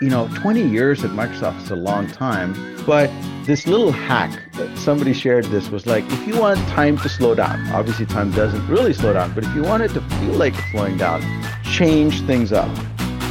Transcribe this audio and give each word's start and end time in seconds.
you 0.00 0.08
know, 0.08 0.28
20 0.34 0.62
years 0.62 1.02
at 1.02 1.10
Microsoft 1.10 1.60
is 1.62 1.70
a 1.72 1.76
long 1.76 2.06
time, 2.06 2.54
but 2.86 3.10
this 3.44 3.66
little 3.66 3.90
hack 3.90 4.30
that 4.52 4.78
somebody 4.78 5.12
shared 5.12 5.44
this 5.46 5.70
was 5.70 5.86
like, 5.86 6.04
if 6.12 6.26
you 6.26 6.38
want 6.38 6.58
time 6.68 6.96
to 6.98 7.08
slow 7.08 7.34
down, 7.34 7.66
obviously 7.72 8.06
time 8.06 8.30
doesn't 8.30 8.64
really 8.68 8.92
slow 8.92 9.12
down, 9.12 9.32
but 9.34 9.42
if 9.44 9.52
you 9.56 9.62
want 9.62 9.82
it 9.82 9.88
to 9.88 10.00
feel 10.00 10.34
like 10.34 10.54
it's 10.54 10.70
slowing 10.70 10.96
down, 10.96 11.20
change 11.64 12.22
things 12.26 12.52
up. 12.52 12.70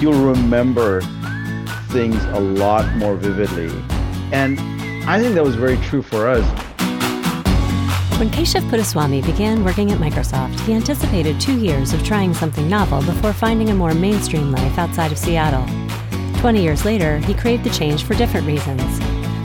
You'll 0.02 0.34
remember 0.34 1.02
things 1.90 2.22
a 2.26 2.40
lot 2.40 2.98
more 2.98 3.16
vividly. 3.16 3.72
And 4.34 4.60
I 5.10 5.22
think 5.22 5.36
that 5.36 5.44
was 5.46 5.56
very 5.56 5.78
true 5.78 6.02
for 6.02 6.28
us. 6.28 6.44
When 8.20 8.30
Keshav 8.30 8.70
Puttaswamy 8.70 9.26
began 9.26 9.64
working 9.64 9.92
at 9.92 10.00
Microsoft, 10.00 10.60
he 10.62 10.74
anticipated 10.74 11.40
two 11.40 11.58
years 11.58 11.94
of 11.94 12.04
trying 12.04 12.34
something 12.34 12.68
novel 12.68 13.02
before 13.04 13.32
finding 13.32 13.70
a 13.70 13.76
more 13.76 13.94
mainstream 13.94 14.52
life 14.52 14.78
outside 14.78 15.14
of 15.14 15.18
Seattle. 15.18 15.87
Twenty 16.38 16.64
years 16.64 16.86
later, 16.86 17.18
he 17.18 17.34
craved 17.34 17.64
the 17.64 17.70
change 17.72 18.04
for 18.04 18.14
different 18.14 18.48
reasons. 18.48 18.82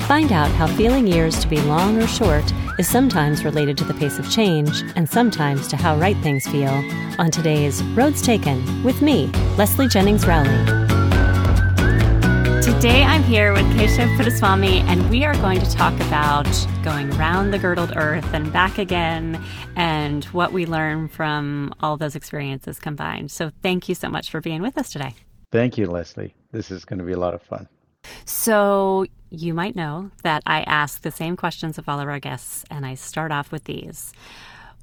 Find 0.07 0.31
out 0.31 0.51
how 0.53 0.67
feeling 0.67 1.07
years 1.07 1.39
to 1.41 1.49
be 1.49 1.61
long 1.63 2.01
or 2.01 2.07
short 2.07 2.45
is 2.79 2.89
sometimes 2.89 3.45
related 3.45 3.79
to 3.79 3.85
the 3.85 3.95
pace 3.95 4.19
of 4.19 4.31
change 4.31 4.83
and 4.95 5.09
sometimes 5.09 5.67
to 5.69 5.77
how 5.77 5.97
right 5.97 6.17
things 6.19 6.47
feel 6.47 6.71
on 7.19 7.31
today's 7.31 7.83
Roads 7.95 8.21
Taken 8.23 8.85
with 8.85 9.01
me, 9.01 9.27
Leslie 9.57 9.89
Jennings 9.89 10.27
Rowley. 10.27 10.49
Today 12.63 13.03
I'm 13.03 13.23
here 13.23 13.53
with 13.53 13.65
Keshav 13.77 14.15
Puttaswamy, 14.17 14.83
and 14.83 15.09
we 15.11 15.25
are 15.25 15.35
going 15.35 15.61
to 15.61 15.71
talk 15.71 15.95
about 16.03 16.47
going 16.85 17.13
around 17.15 17.53
the 17.53 17.59
girdled 17.59 17.97
earth 17.97 18.33
and 18.35 18.53
back 18.53 18.79
again 18.79 19.43
and 19.77 20.25
what 20.27 20.53
we 20.53 20.67
learn 20.67 21.09
from 21.09 21.75
all 21.81 21.97
those 21.97 22.15
experiences 22.15 22.79
combined. 22.79 23.31
So 23.31 23.51
thank 23.63 23.89
you 23.89 23.95
so 23.95 24.09
much 24.09 24.31
for 24.31 24.41
being 24.41 24.63
with 24.63 24.77
us 24.79 24.91
today. 24.91 25.15
Thank 25.53 25.77
you, 25.77 25.87
Leslie. 25.87 26.35
This 26.51 26.71
is 26.71 26.85
going 26.87 26.99
to 26.99 27.05
be 27.05 27.13
a 27.13 27.19
lot 27.19 27.35
of 27.35 27.43
fun. 27.43 27.69
So 28.25 29.05
you 29.31 29.55
might 29.55 29.77
know 29.77 30.11
that 30.23 30.43
I 30.47 30.63
ask 30.63 31.03
the 31.03 31.11
same 31.11 31.37
questions 31.37 31.79
of 31.79 31.89
all 31.89 32.01
of 32.01 32.09
our 32.09 32.19
guests, 32.19 32.65
and 32.71 32.85
I 32.85 32.95
start 32.95 33.31
off 33.31 33.53
with 33.53 33.65
these. 33.65 34.13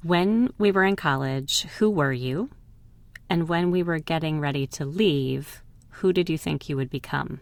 When 0.02 0.52
we 0.58 0.72
were 0.72 0.84
in 0.84 0.96
college, 0.96 1.62
who 1.78 1.90
were 1.90 2.12
you? 2.12 2.50
And 3.28 3.48
when 3.48 3.70
we 3.70 3.82
were 3.82 3.98
getting 3.98 4.40
ready 4.40 4.66
to 4.68 4.84
leave, 4.84 5.62
who 5.90 6.12
did 6.12 6.30
you 6.30 6.38
think 6.38 6.68
you 6.68 6.76
would 6.76 6.90
become? 6.90 7.40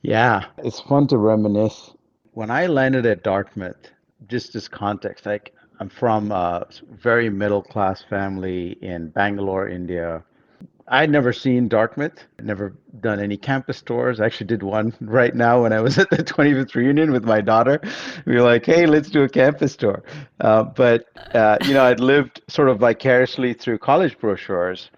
Yeah, 0.00 0.46
it's 0.58 0.80
fun 0.80 1.06
to 1.08 1.18
reminisce. 1.18 1.92
When 2.32 2.50
I 2.50 2.66
landed 2.66 3.06
at 3.06 3.22
Dartmouth, 3.22 3.90
just 4.28 4.56
as 4.56 4.66
context, 4.66 5.26
like 5.26 5.54
I'm 5.78 5.88
from 5.88 6.32
a 6.32 6.66
very 6.90 7.28
middle 7.28 7.62
class 7.62 8.02
family 8.02 8.78
in 8.82 9.10
Bangalore, 9.10 9.68
India. 9.68 10.24
I'd 10.88 11.10
never 11.10 11.32
seen 11.32 11.68
Dartmouth, 11.68 12.24
never 12.42 12.74
done 13.00 13.20
any 13.20 13.36
campus 13.36 13.80
tours. 13.82 14.20
I 14.20 14.26
actually 14.26 14.48
did 14.48 14.62
one 14.62 14.94
right 15.00 15.34
now 15.34 15.62
when 15.62 15.72
I 15.72 15.80
was 15.80 15.98
at 16.02 16.10
the 16.10 16.18
25th 16.18 16.74
reunion 16.74 17.12
with 17.12 17.24
my 17.24 17.40
daughter. 17.40 17.80
We 18.26 18.34
were 18.34 18.42
like, 18.42 18.66
hey, 18.66 18.86
let's 18.86 19.08
do 19.08 19.22
a 19.22 19.28
campus 19.28 19.76
tour. 19.76 20.02
Uh, 20.40 20.64
but, 20.64 21.06
uh, 21.34 21.58
you 21.64 21.74
know, 21.74 21.84
I'd 21.84 22.00
lived 22.00 22.42
sort 22.48 22.68
of 22.68 22.78
vicariously 22.78 23.54
through 23.54 23.78
college 23.78 24.18
brochures. 24.18 24.90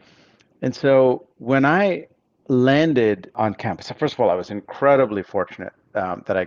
And 0.63 0.75
so 0.75 1.27
when 1.39 1.65
I 1.65 2.07
landed 2.49 3.31
on 3.35 3.55
campus. 3.55 3.91
First 3.99 4.15
of 4.15 4.21
all, 4.21 4.31
I 4.31 4.35
was 4.35 4.51
incredibly 4.51 5.23
fortunate 5.23 5.73
um, 5.95 6.23
that 6.27 6.37
I 6.37 6.47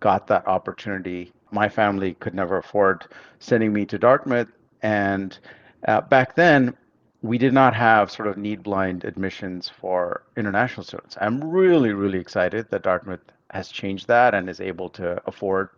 got 0.00 0.26
that 0.28 0.46
opportunity. 0.46 1.32
My 1.50 1.68
family 1.68 2.14
could 2.14 2.34
never 2.34 2.58
afford 2.58 3.06
sending 3.38 3.72
me 3.72 3.86
to 3.86 3.98
Dartmouth, 3.98 4.48
and 4.82 5.38
uh, 5.86 6.00
back 6.02 6.34
then 6.34 6.76
we 7.22 7.38
did 7.38 7.52
not 7.52 7.74
have 7.74 8.10
sort 8.10 8.28
of 8.28 8.36
need 8.36 8.62
blind 8.62 9.04
admissions 9.04 9.68
for 9.68 10.22
international 10.36 10.84
students. 10.84 11.16
I'm 11.20 11.42
really, 11.42 11.92
really 11.92 12.18
excited 12.18 12.68
that 12.70 12.82
Dartmouth 12.82 13.20
has 13.50 13.68
changed 13.68 14.06
that 14.08 14.34
and 14.34 14.48
is 14.48 14.60
able 14.60 14.88
to 14.90 15.20
afford 15.26 15.68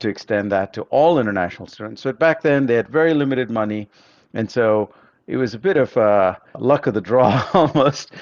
to 0.00 0.08
extend 0.08 0.52
that 0.52 0.72
to 0.74 0.82
all 0.82 1.18
international 1.18 1.68
students. 1.68 2.02
So 2.02 2.12
back 2.12 2.42
then 2.42 2.66
they 2.66 2.74
had 2.74 2.88
very 2.88 3.14
limited 3.14 3.50
money, 3.50 3.88
and 4.34 4.50
so 4.50 4.92
it 5.26 5.36
was 5.36 5.54
a 5.54 5.58
bit 5.58 5.76
of 5.76 5.96
uh, 5.96 6.36
luck 6.58 6.86
of 6.86 6.94
the 6.94 7.00
draw 7.00 7.46
almost 7.54 8.12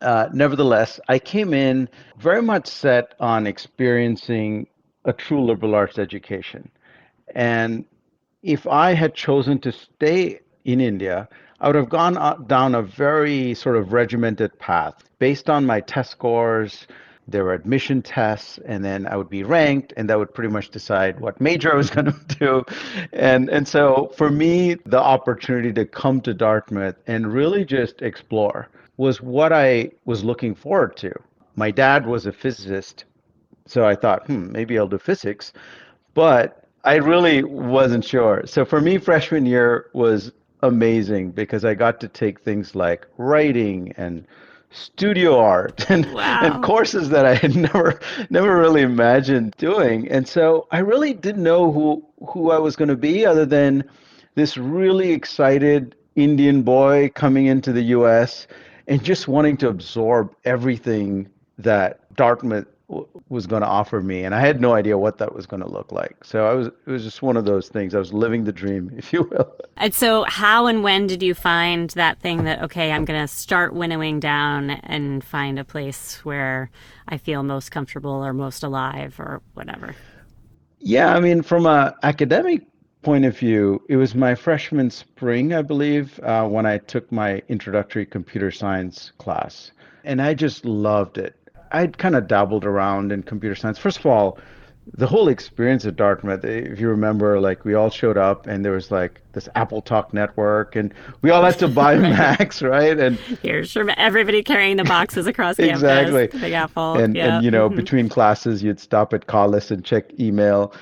uh, 0.00 0.28
nevertheless, 0.32 0.98
I 1.08 1.18
came 1.18 1.52
in 1.52 1.88
very 2.18 2.42
much 2.42 2.66
set 2.66 3.14
on 3.20 3.46
experiencing 3.46 4.66
a 5.04 5.12
true 5.12 5.44
liberal 5.44 5.74
arts 5.74 5.98
education. 5.98 6.70
And 7.34 7.84
if 8.42 8.66
I 8.66 8.94
had 8.94 9.14
chosen 9.14 9.58
to 9.60 9.72
stay 9.72 10.40
in 10.64 10.80
India, 10.80 11.28
I 11.60 11.66
would 11.66 11.76
have 11.76 11.90
gone 11.90 12.46
down 12.46 12.74
a 12.74 12.82
very 12.82 13.52
sort 13.52 13.76
of 13.76 13.92
regimented 13.92 14.58
path 14.58 14.94
based 15.18 15.50
on 15.50 15.66
my 15.66 15.80
test 15.80 16.10
scores. 16.10 16.86
There 17.28 17.44
were 17.44 17.52
admission 17.52 18.00
tests, 18.00 18.58
and 18.64 18.82
then 18.82 19.06
I 19.06 19.14
would 19.16 19.28
be 19.28 19.42
ranked, 19.42 19.92
and 19.96 20.08
that 20.08 20.18
would 20.18 20.32
pretty 20.32 20.50
much 20.52 20.70
decide 20.70 21.20
what 21.20 21.38
major 21.40 21.72
I 21.72 21.76
was 21.76 21.90
going 21.96 22.06
to 22.06 22.36
do. 22.38 22.64
And 23.12 23.50
and 23.50 23.68
so 23.68 24.10
for 24.16 24.30
me, 24.30 24.76
the 24.86 24.98
opportunity 24.98 25.72
to 25.74 25.84
come 25.84 26.22
to 26.22 26.32
Dartmouth 26.32 26.96
and 27.06 27.32
really 27.32 27.64
just 27.64 28.00
explore 28.00 28.68
was 28.96 29.20
what 29.20 29.52
I 29.52 29.90
was 30.06 30.24
looking 30.24 30.54
forward 30.54 30.96
to. 30.98 31.12
My 31.56 31.70
dad 31.70 32.06
was 32.06 32.24
a 32.24 32.32
physicist, 32.32 33.04
so 33.66 33.84
I 33.84 33.94
thought, 33.94 34.26
hmm, 34.26 34.50
maybe 34.50 34.78
I'll 34.78 34.88
do 34.88 34.98
physics. 34.98 35.52
But 36.14 36.64
I 36.84 36.96
really 36.96 37.42
wasn't 37.44 38.04
sure. 38.04 38.42
So 38.46 38.64
for 38.64 38.80
me, 38.80 38.96
freshman 38.96 39.44
year 39.44 39.90
was 39.92 40.32
amazing 40.62 41.30
because 41.32 41.64
I 41.64 41.74
got 41.74 42.00
to 42.00 42.08
take 42.08 42.40
things 42.40 42.74
like 42.74 43.06
writing 43.16 43.92
and 43.96 44.26
studio 44.70 45.38
art 45.38 45.84
and, 45.90 46.12
wow. 46.12 46.40
and 46.42 46.62
courses 46.62 47.08
that 47.10 47.26
I 47.26 47.34
had 47.34 47.56
never 47.72 48.00
never 48.30 48.58
really 48.58 48.82
imagined 48.82 49.54
doing. 49.58 50.08
And 50.08 50.26
so 50.26 50.66
I 50.70 50.78
really 50.78 51.12
didn't 51.12 51.42
know 51.42 51.72
who 51.72 52.04
who 52.28 52.50
I 52.50 52.58
was 52.58 52.76
going 52.76 52.88
to 52.88 52.96
be 52.96 53.26
other 53.26 53.46
than 53.46 53.84
this 54.34 54.56
really 54.56 55.12
excited 55.12 55.96
Indian 56.16 56.62
boy 56.62 57.10
coming 57.14 57.46
into 57.46 57.72
the 57.72 57.82
US 57.82 58.46
and 58.86 59.02
just 59.02 59.28
wanting 59.28 59.56
to 59.58 59.68
absorb 59.68 60.34
everything 60.44 61.28
that 61.58 62.00
Dartmouth 62.16 62.66
w- 62.90 63.08
was 63.28 63.46
going 63.46 63.62
to 63.62 63.68
offer 63.68 64.00
me 64.00 64.24
and 64.24 64.34
I 64.34 64.40
had 64.40 64.60
no 64.60 64.74
idea 64.74 64.98
what 64.98 65.18
that 65.18 65.34
was 65.34 65.46
going 65.46 65.62
to 65.62 65.68
look 65.68 65.92
like. 65.92 66.24
So 66.24 66.46
I 66.46 66.54
was 66.54 66.66
it 66.66 66.90
was 66.90 67.04
just 67.04 67.22
one 67.22 67.36
of 67.36 67.44
those 67.44 67.68
things. 67.68 67.94
I 67.94 67.98
was 67.98 68.12
living 68.12 68.44
the 68.44 68.52
dream, 68.52 68.92
if 68.96 69.12
you 69.12 69.22
will. 69.22 69.54
And 69.76 69.94
so 69.94 70.24
how 70.24 70.66
and 70.66 70.82
when 70.82 71.06
did 71.06 71.22
you 71.22 71.34
find 71.34 71.90
that 71.90 72.20
thing 72.20 72.44
that 72.44 72.62
okay, 72.62 72.92
I'm 72.92 73.04
going 73.04 73.20
to 73.20 73.28
start 73.28 73.72
winnowing 73.72 74.20
down 74.20 74.70
and 74.70 75.24
find 75.24 75.58
a 75.58 75.64
place 75.64 76.24
where 76.24 76.70
I 77.08 77.16
feel 77.16 77.42
most 77.42 77.70
comfortable 77.70 78.24
or 78.24 78.32
most 78.32 78.62
alive 78.62 79.18
or 79.18 79.40
whatever? 79.54 79.94
Yeah, 80.80 81.14
I 81.14 81.20
mean 81.20 81.42
from 81.42 81.66
a 81.66 81.94
academic 82.02 82.62
point 83.02 83.24
of 83.24 83.36
view, 83.38 83.82
it 83.88 83.96
was 83.96 84.14
my 84.14 84.34
freshman 84.34 84.90
spring, 84.90 85.54
I 85.54 85.62
believe, 85.62 86.20
uh, 86.20 86.46
when 86.46 86.66
I 86.66 86.78
took 86.78 87.10
my 87.10 87.42
introductory 87.48 88.04
computer 88.04 88.50
science 88.50 89.12
class. 89.18 89.72
And 90.04 90.20
I 90.20 90.34
just 90.34 90.64
loved 90.64 91.18
it. 91.18 91.36
I'd 91.72 91.98
kind 91.98 92.16
of 92.16 92.26
dabbled 92.28 92.64
around 92.64 93.12
in 93.12 93.22
computer 93.22 93.54
science. 93.54 93.78
First 93.78 93.98
of 93.98 94.06
all, 94.06 94.38
the 94.94 95.06
whole 95.06 95.28
experience 95.28 95.84
at 95.84 95.96
Dartmouth, 95.96 96.44
if 96.44 96.80
you 96.80 96.88
remember, 96.88 97.38
like 97.40 97.64
we 97.64 97.74
all 97.74 97.90
showed 97.90 98.16
up 98.16 98.46
and 98.46 98.64
there 98.64 98.72
was 98.72 98.90
like 98.90 99.20
this 99.32 99.48
AppleTalk 99.54 100.12
network 100.12 100.74
and 100.74 100.92
we 101.22 101.30
all 101.30 101.44
had 101.44 101.58
to 101.60 101.68
buy 101.82 101.96
Macs, 101.96 102.60
right? 102.62 102.98
And 102.98 103.16
here's 103.42 103.72
from 103.72 103.90
everybody 103.96 104.42
carrying 104.42 104.76
the 104.76 104.84
boxes 104.84 105.26
across 105.26 105.56
campus. 105.56 105.82
exactly. 105.82 106.26
Big 106.40 106.52
Apple. 106.52 106.94
And, 106.94 107.14
yeah. 107.14 107.36
and 107.36 107.44
you 107.44 107.50
know, 107.50 107.68
mm-hmm. 107.68 107.76
between 107.76 108.08
classes, 108.08 108.62
you'd 108.62 108.80
stop 108.80 109.12
at 109.12 109.26
Collis 109.26 109.70
and 109.70 109.84
check 109.84 110.18
email. 110.18 110.74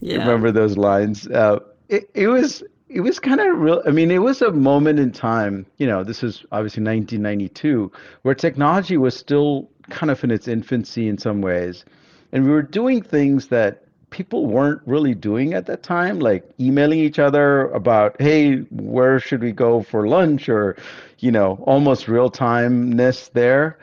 Yeah. 0.00 0.18
Remember 0.18 0.50
those 0.50 0.76
lines? 0.76 1.28
Uh, 1.28 1.60
it, 1.88 2.10
it 2.14 2.26
was 2.26 2.64
it 2.88 3.00
was 3.00 3.18
kind 3.18 3.40
of 3.40 3.58
real. 3.58 3.82
I 3.86 3.90
mean, 3.90 4.10
it 4.10 4.18
was 4.18 4.42
a 4.42 4.50
moment 4.50 4.98
in 4.98 5.12
time. 5.12 5.64
You 5.78 5.86
know, 5.86 6.04
this 6.04 6.22
is 6.22 6.44
obviously 6.52 6.82
1992, 6.82 7.90
where 8.22 8.34
technology 8.34 8.96
was 8.96 9.16
still 9.16 9.70
kind 9.90 10.10
of 10.10 10.22
in 10.24 10.30
its 10.30 10.48
infancy 10.48 11.08
in 11.08 11.18
some 11.18 11.40
ways, 11.42 11.84
and 12.32 12.44
we 12.44 12.50
were 12.50 12.62
doing 12.62 13.02
things 13.02 13.48
that 13.48 13.84
people 14.10 14.46
weren't 14.46 14.82
really 14.84 15.14
doing 15.14 15.54
at 15.54 15.66
that 15.66 15.82
time, 15.82 16.20
like 16.20 16.44
emailing 16.60 16.98
each 16.98 17.18
other 17.18 17.68
about, 17.70 18.14
hey, 18.20 18.56
where 18.70 19.18
should 19.18 19.42
we 19.42 19.52
go 19.52 19.82
for 19.82 20.06
lunch, 20.06 20.48
or 20.48 20.76
you 21.18 21.30
know, 21.30 21.58
almost 21.62 22.08
real 22.08 22.30
timeness 22.30 23.32
there. 23.32 23.78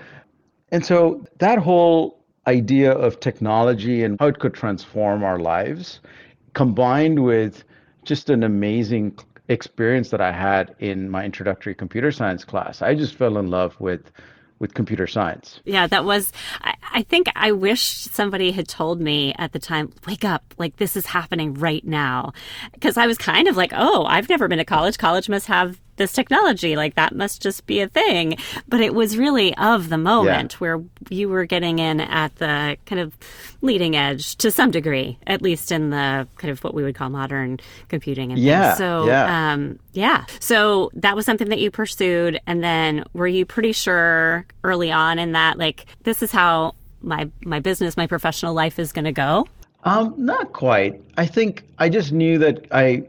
And 0.71 0.85
so 0.85 1.25
that 1.39 1.57
whole 1.57 2.19
idea 2.45 2.91
of 2.91 3.19
technology 3.19 4.03
and 4.03 4.19
how 4.19 4.27
it 4.27 4.39
could 4.39 4.53
transform 4.53 5.23
our 5.23 5.39
lives, 5.39 5.99
combined 6.53 7.23
with 7.23 7.63
just 8.03 8.29
an 8.29 8.43
amazing 8.43 9.17
experience 9.47 10.09
that 10.09 10.21
I 10.21 10.31
had 10.31 10.75
in 10.79 11.09
my 11.09 11.25
introductory 11.25 11.73
computer 11.73 12.11
science 12.11 12.45
class. 12.45 12.81
I 12.81 12.93
just 12.93 13.15
fell 13.15 13.37
in 13.37 13.49
love 13.49 13.79
with 13.79 14.11
with 14.59 14.73
computer 14.73 15.07
science. 15.07 15.61
Yeah, 15.65 15.87
that 15.87 16.05
was, 16.05 16.31
I, 16.61 16.75
I, 16.93 17.01
think 17.03 17.27
I 17.35 17.51
wish 17.53 17.81
somebody 17.81 18.51
had 18.51 18.67
told 18.67 18.99
me 18.99 19.33
at 19.37 19.53
the 19.53 19.59
time, 19.59 19.91
wake 20.05 20.25
up, 20.25 20.53
like 20.57 20.75
this 20.77 20.97
is 20.97 21.05
happening 21.05 21.53
right 21.53 21.85
now. 21.85 22.33
Because 22.73 22.97
I 22.97 23.07
was 23.07 23.17
kind 23.17 23.47
of 23.47 23.55
like, 23.55 23.71
oh, 23.73 24.05
I've 24.05 24.29
never 24.29 24.47
been 24.47 24.57
to 24.57 24.65
college. 24.65 24.97
College 24.97 25.29
must 25.29 25.47
have 25.47 25.79
this 25.99 26.11
technology. 26.11 26.75
Like 26.75 26.95
that 26.95 27.15
must 27.15 27.43
just 27.43 27.67
be 27.67 27.81
a 27.81 27.87
thing. 27.87 28.37
But 28.67 28.81
it 28.81 28.95
was 28.95 29.15
really 29.15 29.55
of 29.57 29.89
the 29.89 29.99
moment 29.99 30.53
yeah. 30.53 30.57
where 30.57 30.83
you 31.11 31.29
were 31.29 31.45
getting 31.45 31.77
in 31.77 32.01
at 32.01 32.35
the 32.37 32.77
kind 32.87 32.99
of 32.99 33.15
leading 33.61 33.95
edge 33.95 34.35
to 34.37 34.49
some 34.49 34.71
degree, 34.71 35.19
at 35.27 35.43
least 35.43 35.71
in 35.71 35.91
the 35.91 36.27
kind 36.37 36.49
of 36.49 36.63
what 36.63 36.73
we 36.73 36.81
would 36.81 36.95
call 36.95 37.09
modern 37.09 37.59
computing. 37.89 38.31
And 38.31 38.39
yeah. 38.39 38.69
Things. 38.69 38.77
So, 38.79 39.05
yeah. 39.05 39.51
Um, 39.53 39.77
yeah. 39.93 40.25
So 40.39 40.89
that 40.95 41.15
was 41.15 41.27
something 41.27 41.49
that 41.49 41.59
you 41.59 41.69
pursued. 41.69 42.39
And 42.47 42.63
then 42.63 43.03
were 43.13 43.27
you 43.27 43.45
pretty 43.45 43.73
sure 43.73 44.45
early 44.63 44.91
on 44.91 45.19
in 45.19 45.33
that, 45.33 45.59
like, 45.59 45.85
this 46.03 46.23
is 46.23 46.31
how 46.31 46.73
my, 47.01 47.29
my 47.43 47.59
business, 47.59 47.95
my 47.95 48.07
professional 48.07 48.55
life 48.55 48.79
is 48.79 48.91
going 48.91 49.05
to 49.05 49.11
go? 49.11 49.45
Um, 49.83 50.13
not 50.17 50.53
quite. 50.53 51.01
I 51.17 51.25
think 51.25 51.63
I 51.77 51.89
just 51.89 52.11
knew 52.11 52.37
that 52.39 52.65
I 52.71 53.07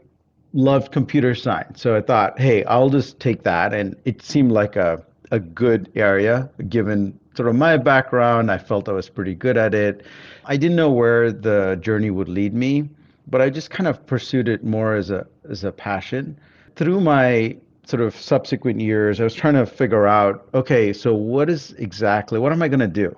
loved 0.53 0.91
computer 0.91 1.33
science. 1.35 1.81
So 1.81 1.95
I 1.95 2.01
thought, 2.01 2.39
hey, 2.39 2.63
I'll 2.65 2.89
just 2.89 3.19
take 3.19 3.43
that. 3.43 3.73
And 3.73 3.95
it 4.05 4.21
seemed 4.21 4.51
like 4.51 4.75
a, 4.75 5.03
a 5.31 5.39
good 5.39 5.91
area 5.95 6.49
given 6.69 7.17
sort 7.35 7.47
of 7.47 7.55
my 7.55 7.77
background. 7.77 8.51
I 8.51 8.57
felt 8.57 8.89
I 8.89 8.91
was 8.91 9.09
pretty 9.09 9.35
good 9.35 9.57
at 9.57 9.73
it. 9.73 10.05
I 10.45 10.57
didn't 10.57 10.75
know 10.75 10.91
where 10.91 11.31
the 11.31 11.77
journey 11.81 12.09
would 12.09 12.27
lead 12.27 12.53
me, 12.53 12.89
but 13.27 13.41
I 13.41 13.49
just 13.49 13.69
kind 13.69 13.87
of 13.87 14.05
pursued 14.05 14.49
it 14.49 14.63
more 14.63 14.95
as 14.95 15.09
a 15.09 15.25
as 15.49 15.63
a 15.63 15.71
passion. 15.71 16.37
Through 16.75 17.01
my 17.01 17.55
sort 17.85 18.01
of 18.01 18.15
subsequent 18.15 18.79
years, 18.79 19.19
I 19.19 19.23
was 19.23 19.33
trying 19.33 19.55
to 19.55 19.65
figure 19.65 20.07
out, 20.07 20.47
okay, 20.53 20.93
so 20.93 21.13
what 21.13 21.49
is 21.49 21.71
exactly 21.73 22.39
what 22.39 22.51
am 22.51 22.61
I 22.61 22.67
going 22.67 22.79
to 22.79 22.87
do? 22.87 23.15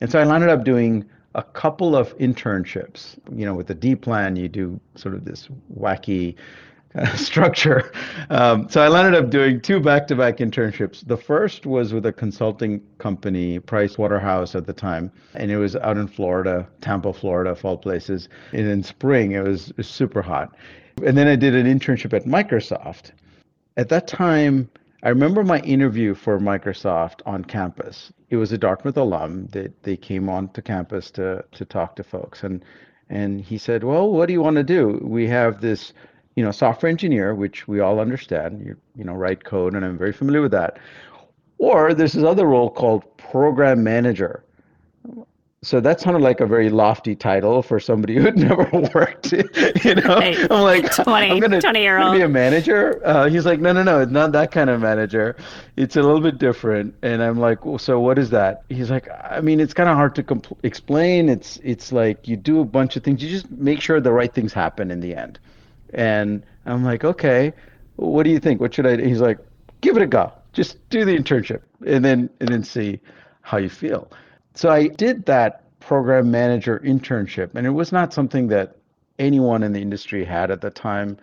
And 0.00 0.10
so 0.10 0.18
I 0.18 0.24
landed 0.24 0.48
up 0.48 0.64
doing 0.64 1.04
a 1.34 1.42
couple 1.42 1.94
of 1.94 2.16
internships. 2.18 3.18
You 3.34 3.44
know, 3.44 3.54
with 3.54 3.66
the 3.66 3.74
D 3.74 3.94
plan, 3.94 4.36
you 4.36 4.48
do 4.48 4.80
sort 4.94 5.14
of 5.14 5.24
this 5.24 5.48
wacky 5.78 6.34
structure. 7.14 7.92
Um, 8.30 8.68
so 8.68 8.82
I 8.82 8.88
landed 8.88 9.16
up 9.16 9.30
doing 9.30 9.60
two 9.60 9.80
back-to-back 9.80 10.38
internships. 10.38 11.06
The 11.06 11.16
first 11.16 11.66
was 11.66 11.92
with 11.92 12.04
a 12.06 12.12
consulting 12.12 12.82
company, 12.98 13.60
Price 13.60 13.96
Waterhouse 13.96 14.54
at 14.54 14.66
the 14.66 14.72
time, 14.72 15.12
and 15.34 15.50
it 15.50 15.56
was 15.56 15.76
out 15.76 15.96
in 15.96 16.08
Florida, 16.08 16.66
Tampa, 16.80 17.12
Florida, 17.12 17.50
of 17.50 17.64
all 17.64 17.78
places. 17.78 18.28
And 18.52 18.66
in 18.66 18.82
spring, 18.82 19.32
it 19.32 19.44
was, 19.44 19.72
super 19.80 20.22
hot. 20.22 20.56
And 21.04 21.16
then 21.16 21.28
I 21.28 21.36
did 21.36 21.54
an 21.54 21.66
internship 21.66 22.12
at 22.12 22.24
Microsoft. 22.24 23.12
At 23.76 23.88
that 23.88 24.06
time, 24.06 24.68
I 25.02 25.08
remember 25.08 25.42
my 25.42 25.60
interview 25.60 26.14
for 26.14 26.38
Microsoft 26.38 27.22
on 27.24 27.44
campus. 27.44 28.12
It 28.28 28.36
was 28.36 28.52
a 28.52 28.58
Dartmouth 28.58 28.96
alum 28.96 29.46
that 29.52 29.82
they 29.82 29.96
came 29.96 30.28
on 30.28 30.48
to 30.50 30.62
campus 30.62 31.10
to 31.12 31.44
to 31.52 31.64
talk 31.64 31.96
to 31.96 32.04
folks, 32.04 32.44
and 32.44 32.62
and 33.08 33.40
he 33.40 33.56
said, 33.56 33.82
"Well, 33.82 34.12
what 34.12 34.26
do 34.26 34.34
you 34.34 34.42
want 34.42 34.56
to 34.56 34.62
do? 34.62 35.00
We 35.02 35.26
have 35.28 35.60
this, 35.60 35.94
you 36.36 36.44
know, 36.44 36.50
software 36.50 36.90
engineer, 36.90 37.34
which 37.34 37.66
we 37.68 37.80
all 37.80 38.00
understand. 38.00 38.64
You 38.64 38.76
you 38.96 39.04
know, 39.04 39.14
write 39.14 39.44
code, 39.44 39.74
and 39.74 39.84
I'm 39.84 39.98
very 39.98 40.12
familiar 40.12 40.42
with 40.42 40.52
that. 40.52 40.78
Or 41.58 41.92
there's 41.94 42.14
this 42.14 42.24
other 42.24 42.46
role 42.46 42.70
called 42.70 43.04
program 43.18 43.82
manager." 43.82 44.44
So 45.62 45.78
that 45.80 46.00
sounded 46.00 46.22
like 46.22 46.40
a 46.40 46.46
very 46.46 46.70
lofty 46.70 47.14
title 47.14 47.62
for 47.62 47.78
somebody 47.78 48.14
who'd 48.22 48.38
never 48.38 48.66
worked. 48.94 49.32
You 49.32 49.94
know, 49.94 50.18
hey, 50.18 50.46
I'm 50.50 50.62
like, 50.62 50.90
20, 51.04 51.30
I'm 51.30 51.38
gonna, 51.38 51.60
20 51.60 51.80
year 51.82 51.98
old. 51.98 52.14
be 52.14 52.22
a 52.22 52.28
manager. 52.28 53.02
Uh, 53.04 53.28
he's 53.28 53.44
like, 53.44 53.60
no, 53.60 53.72
no, 53.72 53.82
no, 53.82 54.00
it's 54.00 54.10
not 54.10 54.32
that 54.32 54.52
kind 54.52 54.70
of 54.70 54.80
manager. 54.80 55.36
It's 55.76 55.96
a 55.96 56.02
little 56.02 56.22
bit 56.22 56.38
different. 56.38 56.94
And 57.02 57.22
I'm 57.22 57.38
like, 57.38 57.66
well, 57.66 57.76
so 57.76 58.00
what 58.00 58.18
is 58.18 58.30
that? 58.30 58.62
He's 58.70 58.90
like, 58.90 59.06
I 59.22 59.42
mean, 59.42 59.60
it's 59.60 59.74
kind 59.74 59.90
of 59.90 59.96
hard 59.96 60.14
to 60.14 60.22
compl- 60.22 60.56
explain. 60.62 61.28
It's 61.28 61.58
it's 61.62 61.92
like 61.92 62.26
you 62.26 62.38
do 62.38 62.60
a 62.60 62.64
bunch 62.64 62.96
of 62.96 63.04
things. 63.04 63.22
You 63.22 63.28
just 63.28 63.50
make 63.50 63.82
sure 63.82 64.00
the 64.00 64.12
right 64.12 64.32
things 64.32 64.54
happen 64.54 64.90
in 64.90 65.00
the 65.00 65.14
end. 65.14 65.38
And 65.94 66.42
I'm 66.66 66.84
like, 66.84 67.04
okay, 67.04 67.52
what 67.96 68.22
do 68.22 68.30
you 68.30 68.38
think? 68.38 68.60
What 68.60 68.74
should 68.74 68.86
I? 68.86 68.96
do? 68.96 69.04
He's 69.04 69.20
like, 69.20 69.38
give 69.80 69.96
it 69.96 70.02
a 70.02 70.06
go. 70.06 70.32
Just 70.52 70.76
do 70.90 71.04
the 71.04 71.16
internship, 71.16 71.62
and 71.86 72.04
then 72.04 72.28
and 72.40 72.48
then 72.48 72.64
see 72.64 73.00
how 73.42 73.58
you 73.58 73.68
feel. 73.68 74.10
So 74.54 74.70
I 74.70 74.88
did 74.88 75.24
that 75.26 75.64
program 75.80 76.30
manager 76.30 76.80
internship, 76.84 77.54
and 77.54 77.66
it 77.66 77.70
was 77.70 77.92
not 77.92 78.12
something 78.12 78.48
that 78.48 78.76
anyone 79.18 79.62
in 79.62 79.72
the 79.72 79.80
industry 79.80 80.24
had 80.24 80.50
at 80.50 80.60
the 80.60 80.70
time. 80.70 81.16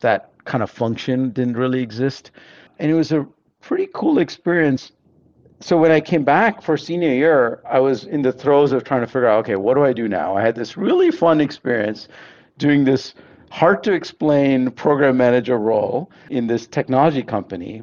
That 0.00 0.30
kind 0.44 0.62
of 0.62 0.70
function 0.70 1.30
didn't 1.30 1.56
really 1.56 1.82
exist. 1.82 2.32
And 2.78 2.90
it 2.90 2.94
was 2.94 3.12
a 3.12 3.26
pretty 3.60 3.88
cool 3.94 4.18
experience. 4.18 4.92
So 5.60 5.78
when 5.78 5.90
I 5.90 6.00
came 6.00 6.24
back 6.24 6.62
for 6.62 6.76
senior 6.76 7.14
year, 7.14 7.62
I 7.68 7.78
was 7.78 8.04
in 8.04 8.22
the 8.22 8.32
throes 8.32 8.72
of 8.72 8.84
trying 8.84 9.00
to 9.02 9.06
figure 9.06 9.26
out, 9.26 9.38
okay, 9.40 9.56
what 9.56 9.74
do 9.74 9.84
I 9.84 9.92
do 9.92 10.08
now? 10.08 10.36
I 10.36 10.42
had 10.42 10.54
this 10.54 10.76
really 10.76 11.10
fun 11.10 11.40
experience 11.40 12.08
doing 12.58 12.84
this 12.84 13.14
hard 13.54 13.84
to 13.84 13.92
explain 13.92 14.68
program 14.72 15.16
manager 15.16 15.58
role 15.58 16.10
in 16.28 16.48
this 16.48 16.66
technology 16.66 17.22
company, 17.22 17.82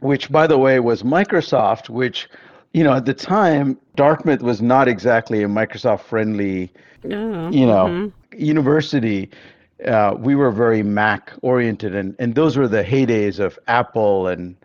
which 0.00 0.30
by 0.30 0.44
the 0.46 0.58
way 0.58 0.80
was 0.80 1.04
Microsoft, 1.04 1.88
which 1.88 2.28
you 2.72 2.84
know, 2.84 2.94
at 2.94 3.06
the 3.06 3.14
time, 3.14 3.78
Dartmouth 3.96 4.42
was 4.42 4.60
not 4.60 4.88
exactly 4.88 5.42
a 5.42 5.46
Microsoft 5.46 6.00
friendly, 6.00 6.70
oh, 7.04 7.50
you 7.50 7.66
know, 7.66 7.86
mm-hmm. 7.86 8.38
university. 8.38 9.30
Uh, 9.86 10.14
we 10.18 10.34
were 10.34 10.50
very 10.50 10.82
Mac 10.82 11.32
oriented, 11.42 11.94
and, 11.94 12.14
and 12.18 12.34
those 12.34 12.56
were 12.56 12.68
the 12.68 12.82
heydays 12.82 13.38
of 13.38 13.58
Apple 13.68 14.26
and 14.26 14.56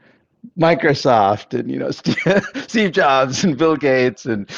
Microsoft, 0.59 1.57
and 1.57 1.71
you 1.71 1.79
know, 1.79 1.91
Steve 2.67 2.91
Jobs 2.91 3.43
and 3.43 3.57
Bill 3.57 3.77
Gates, 3.77 4.25
and 4.25 4.49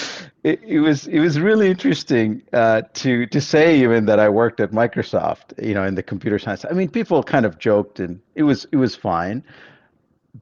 it, 0.46 0.80
was 0.80 1.08
it 1.08 1.20
was 1.20 1.40
really 1.40 1.70
interesting 1.72 2.44
uh, 2.54 2.84
to 2.94 3.26
to 3.28 3.42
say 3.42 3.80
even 3.80 4.06
that 4.06 4.20
I 4.20 4.30
worked 4.30 4.60
at 4.60 4.72
Microsoft, 4.72 5.54
you 5.62 5.74
know, 5.74 5.84
in 5.84 5.96
the 5.96 6.04
computer 6.04 6.38
science. 6.38 6.64
I 6.70 6.74
mean, 6.74 6.90
people 6.90 7.24
kind 7.24 7.48
of 7.48 7.58
joked, 7.58 8.00
and 8.00 8.22
it 8.36 8.44
was 8.44 8.68
it 8.72 8.78
was 8.78 8.96
fine, 8.96 9.44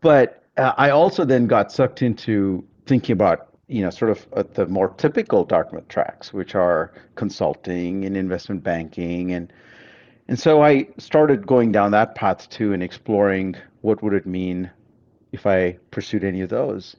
but 0.02 0.44
uh, 0.58 0.74
I 0.78 0.90
also 0.90 1.24
then 1.24 1.48
got 1.48 1.72
sucked 1.72 2.02
into 2.02 2.66
thinking 2.86 3.14
about 3.14 3.48
you 3.68 3.82
know 3.82 3.90
sort 3.90 4.12
of 4.12 4.28
uh, 4.34 4.44
the 4.54 4.66
more 4.66 4.90
typical 4.90 5.46
Dartmouth 5.46 5.88
tracks, 5.88 6.34
which 6.34 6.54
are 6.54 6.92
consulting 7.16 8.04
and 8.04 8.18
investment 8.18 8.62
banking, 8.62 9.32
and 9.32 9.54
and 10.28 10.38
so 10.38 10.62
I 10.64 10.88
started 10.98 11.48
going 11.48 11.72
down 11.72 11.92
that 11.92 12.16
path 12.16 12.50
too 12.50 12.74
and 12.74 12.84
exploring 12.84 13.56
what 13.82 14.04
would 14.04 14.14
it 14.14 14.26
mean 14.26 14.70
if 15.32 15.48
I 15.48 15.78
pursued 15.92 16.26
any 16.26 16.42
of 16.42 16.50
those. 16.50 16.98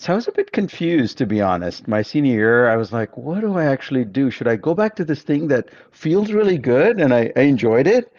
So 0.00 0.14
I 0.14 0.16
was 0.16 0.28
a 0.28 0.32
bit 0.32 0.52
confused, 0.52 1.18
to 1.18 1.26
be 1.26 1.42
honest. 1.42 1.86
My 1.86 2.00
senior 2.00 2.32
year, 2.32 2.70
I 2.70 2.76
was 2.76 2.90
like, 2.90 3.18
what 3.18 3.42
do 3.42 3.58
I 3.58 3.66
actually 3.66 4.06
do? 4.06 4.30
Should 4.30 4.48
I 4.48 4.56
go 4.56 4.74
back 4.74 4.96
to 4.96 5.04
this 5.04 5.20
thing 5.20 5.48
that 5.48 5.68
feels 5.90 6.32
really 6.32 6.56
good 6.56 6.98
and 6.98 7.12
I, 7.12 7.30
I 7.36 7.42
enjoyed 7.42 7.86
it? 7.86 8.10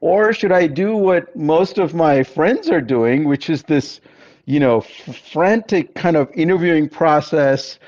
Or 0.00 0.32
should 0.32 0.52
I 0.52 0.68
do 0.68 0.96
what 0.96 1.34
most 1.34 1.76
of 1.76 1.92
my 1.92 2.22
friends 2.22 2.70
are 2.70 2.80
doing, 2.80 3.24
which 3.24 3.50
is 3.50 3.64
this 3.64 4.00
you 4.48 4.60
know, 4.60 4.80
frantic 4.80 5.94
kind 5.94 6.16
of 6.16 6.30
interviewing 6.34 6.88
process. 6.88 7.78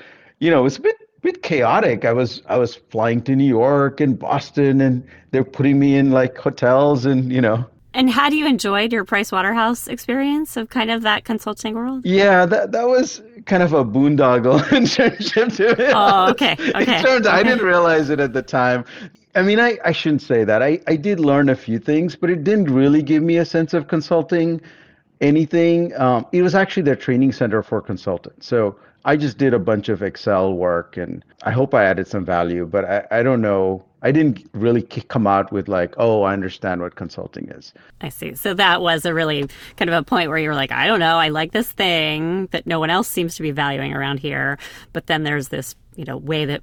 You 0.41 0.51
know, 0.51 0.67
it's 0.67 0.77
a 0.77 0.83
bit 0.83 0.97
bit 1.23 1.43
chaotic. 1.43 2.05
I 2.05 2.13
was 2.13 2.43
I 2.47 2.59
was 2.59 2.75
flying 2.75 3.23
to 3.23 3.37
New 3.37 3.49
York 3.49 4.01
and 4.01 4.19
Boston, 4.19 4.81
and 4.83 5.07
they're 5.31 5.45
putting 5.45 5.79
me 5.79 5.97
in 5.97 6.11
like 6.11 6.37
hotels, 6.37 7.07
and 7.07 7.33
you 7.33 7.41
know. 7.41 7.65
And 7.93 8.09
had 8.09 8.33
you 8.33 8.47
enjoyed 8.47 8.93
your 8.93 9.05
Price 9.05 9.33
Waterhouse 9.33 9.89
experience 9.89 10.57
of 10.57 10.69
kind 10.71 10.91
of 10.91 11.03
that 11.03 11.25
consulting 11.25 11.75
world? 11.75 12.05
Yeah, 12.05 12.47
that 12.47 12.73
that 12.73 12.89
was 12.89 13.23
kind 13.47 13.63
of 13.63 13.73
a 13.73 13.85
boondoggle 13.85 14.61
internship 14.71 15.57
to 15.57 15.71
it. 15.71 15.93
Oh, 15.95 16.31
okay. 16.31 16.53
Okay. 16.81 17.01
Okay. 17.01 17.29
I 17.29 17.43
didn't 17.43 17.65
realize 17.65 18.11
it 18.11 18.21
at 18.21 18.33
the 18.33 18.43
time. 18.43 18.85
I 19.35 19.43
mean, 19.43 19.61
I, 19.61 19.79
I 19.85 19.93
shouldn't 19.93 20.23
say 20.23 20.45
that. 20.45 20.63
I, 20.63 20.81
I 20.87 20.97
did 20.97 21.21
learn 21.21 21.49
a 21.49 21.57
few 21.57 21.79
things, 21.79 22.17
but 22.17 22.31
it 22.31 22.43
didn't 22.43 22.73
really 22.73 23.03
give 23.03 23.23
me 23.23 23.37
a 23.37 23.45
sense 23.45 23.75
of 23.75 23.89
consulting 23.89 24.61
anything. 25.21 25.99
Um, 26.01 26.27
it 26.33 26.43
was 26.43 26.55
actually 26.55 26.85
their 26.85 26.97
training 26.97 27.33
center 27.33 27.63
for 27.63 27.81
consultants. 27.81 28.47
So 28.47 28.77
I 29.05 29.17
just 29.17 29.39
did 29.39 29.55
a 29.55 29.59
bunch 29.59 29.89
of 29.89 30.03
Excel 30.03 30.53
work 30.53 30.97
and 30.97 31.25
I 31.43 31.51
hope 31.51 31.75
I 31.75 31.85
added 31.85 32.07
some 32.07 32.25
value, 32.25 32.67
but 32.67 32.85
I, 32.85 33.07
I 33.11 33.23
don't 33.23 33.41
know. 33.41 33.85
I 34.03 34.13
didn't 34.13 34.49
really 34.53 34.83
come 34.83 35.27
out 35.27 35.53
with 35.53 35.69
like, 35.69 35.95
oh, 35.99 36.23
I 36.23 36.33
understand 36.33 36.81
what 36.81 36.95
consulting 36.97 37.49
is. 37.51 37.75
I 38.01 38.09
see. 38.09 38.35
So 38.35 38.55
that 38.55 38.81
was 38.81 39.05
a 39.05 39.13
really 39.13 39.47
kind 39.77 39.91
of 39.91 39.95
a 39.95 40.03
point 40.03 40.31
where 40.31 40.39
you 40.39 40.49
were 40.49 40.55
like, 40.55 40.73
I 40.73 40.87
don't 40.87 41.01
know, 41.01 41.17
I 41.17 41.29
like 41.29 41.53
this 41.53 41.71
thing 41.71 42.47
that 42.53 42.67
no 42.67 42.81
one 42.81 42.89
else 42.89 43.09
seems 43.09 43.37
to 43.37 43.43
be 43.43 43.51
valuing 43.51 43.93
around 43.93 44.21
here. 44.21 44.59
But 44.93 45.07
then 45.07 45.25
there's 45.25 45.49
this, 45.49 45.75
you 45.97 46.05
know, 46.05 46.17
way 46.17 46.47
that 46.47 46.63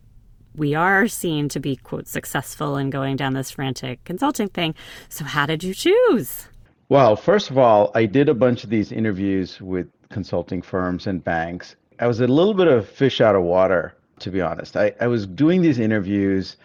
we 0.56 0.74
are 0.74 1.08
seen 1.08 1.50
to 1.50 1.60
be, 1.60 1.76
quote, 1.76 2.08
successful 2.08 2.78
in 2.78 2.90
going 2.90 3.16
down 3.16 3.34
this 3.34 3.52
frantic 3.52 4.04
consulting 4.04 4.50
thing. 4.50 4.74
So 5.08 5.24
how 5.24 5.46
did 5.46 5.64
you 5.64 5.76
choose? 5.76 6.48
Well, 6.90 7.18
first 7.18 7.50
of 7.50 7.58
all, 7.58 7.92
I 7.96 8.06
did 8.06 8.30
a 8.30 8.34
bunch 8.34 8.64
of 8.64 8.70
these 8.70 8.92
interviews 8.94 9.60
with 9.62 9.88
consulting 10.10 10.62
firms 10.62 11.06
and 11.06 11.22
banks. 11.24 11.76
I 12.00 12.08
was 12.08 12.22
a 12.22 12.28
little 12.28 12.54
bit 12.54 12.68
of 12.68 12.88
fish 12.88 13.20
out 13.20 13.36
of 13.36 13.44
water, 13.44 13.94
to 14.20 14.32
be 14.32 14.40
honest. 14.40 14.78
I, 14.78 14.94
I 15.02 15.08
was 15.08 15.28
doing 15.28 15.62
these 15.62 15.80
interviews 15.80 16.56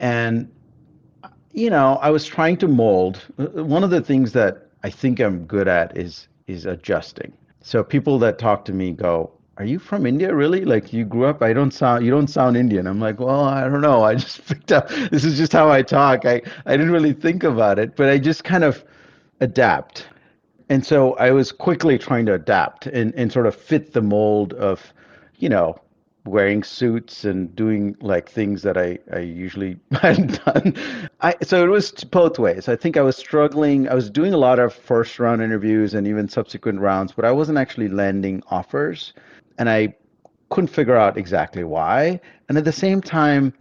and, 0.00 0.50
you 1.52 1.70
know, 1.70 1.98
I 2.02 2.10
was 2.10 2.24
trying 2.26 2.56
to 2.58 2.68
mold. 2.68 3.18
One 3.36 3.84
of 3.84 3.90
the 3.90 4.00
things 4.00 4.32
that 4.32 4.66
I 4.82 4.90
think 4.90 5.20
I'm 5.20 5.44
good 5.44 5.68
at 5.68 5.96
is 5.96 6.26
is 6.48 6.66
adjusting. 6.66 7.32
So 7.60 7.84
people 7.84 8.18
that 8.18 8.38
talk 8.38 8.64
to 8.64 8.72
me 8.72 8.90
go, 8.92 9.30
"Are 9.58 9.64
you 9.64 9.78
from 9.78 10.06
India, 10.06 10.34
really? 10.34 10.64
Like 10.64 10.92
you 10.92 11.04
grew 11.04 11.26
up? 11.26 11.40
I 11.40 11.52
don't 11.52 11.70
sound 11.70 12.04
you 12.04 12.10
don't 12.10 12.26
sound 12.26 12.56
Indian." 12.56 12.86
I'm 12.88 12.98
like, 12.98 13.20
"Well, 13.20 13.44
I 13.44 13.62
don't 13.68 13.80
know. 13.80 14.02
I 14.02 14.16
just 14.16 14.44
picked 14.48 14.72
up. 14.72 14.88
This 14.88 15.24
is 15.24 15.36
just 15.38 15.52
how 15.52 15.70
I 15.70 15.82
talk. 15.82 16.24
I 16.26 16.42
I 16.66 16.76
didn't 16.76 16.90
really 16.90 17.12
think 17.12 17.44
about 17.44 17.78
it, 17.78 17.94
but 17.94 18.08
I 18.08 18.18
just 18.18 18.42
kind 18.42 18.64
of 18.64 18.84
adapt. 19.42 20.06
And 20.68 20.86
so 20.86 21.14
I 21.16 21.32
was 21.32 21.52
quickly 21.52 21.98
trying 21.98 22.24
to 22.26 22.34
adapt 22.34 22.86
and, 22.86 23.12
and 23.14 23.30
sort 23.30 23.46
of 23.46 23.54
fit 23.54 23.92
the 23.92 24.00
mold 24.00 24.54
of, 24.54 24.94
you 25.36 25.48
know, 25.48 25.78
wearing 26.24 26.62
suits 26.62 27.24
and 27.24 27.54
doing 27.56 27.96
like 28.00 28.30
things 28.30 28.62
that 28.62 28.78
I, 28.78 28.98
I 29.12 29.18
usually 29.18 29.76
hadn't 29.92 30.42
done. 30.44 30.76
I, 31.20 31.34
so 31.42 31.64
it 31.64 31.68
was 31.68 31.90
both 31.90 32.38
ways. 32.38 32.68
I 32.68 32.76
think 32.76 32.96
I 32.96 33.02
was 33.02 33.16
struggling. 33.16 33.88
I 33.88 33.94
was 33.94 34.08
doing 34.08 34.32
a 34.32 34.38
lot 34.38 34.58
of 34.60 34.72
first 34.72 35.18
round 35.18 35.42
interviews 35.42 35.94
and 35.94 36.06
even 36.06 36.28
subsequent 36.28 36.80
rounds, 36.80 37.12
but 37.12 37.24
I 37.24 37.32
wasn't 37.32 37.58
actually 37.58 37.88
landing 37.88 38.42
offers. 38.48 39.12
And 39.58 39.68
I 39.68 39.94
couldn't 40.50 40.68
figure 40.68 40.96
out 40.96 41.18
exactly 41.18 41.64
why. 41.64 42.20
And 42.48 42.56
at 42.56 42.64
the 42.64 42.72
same 42.72 43.00
time, 43.00 43.52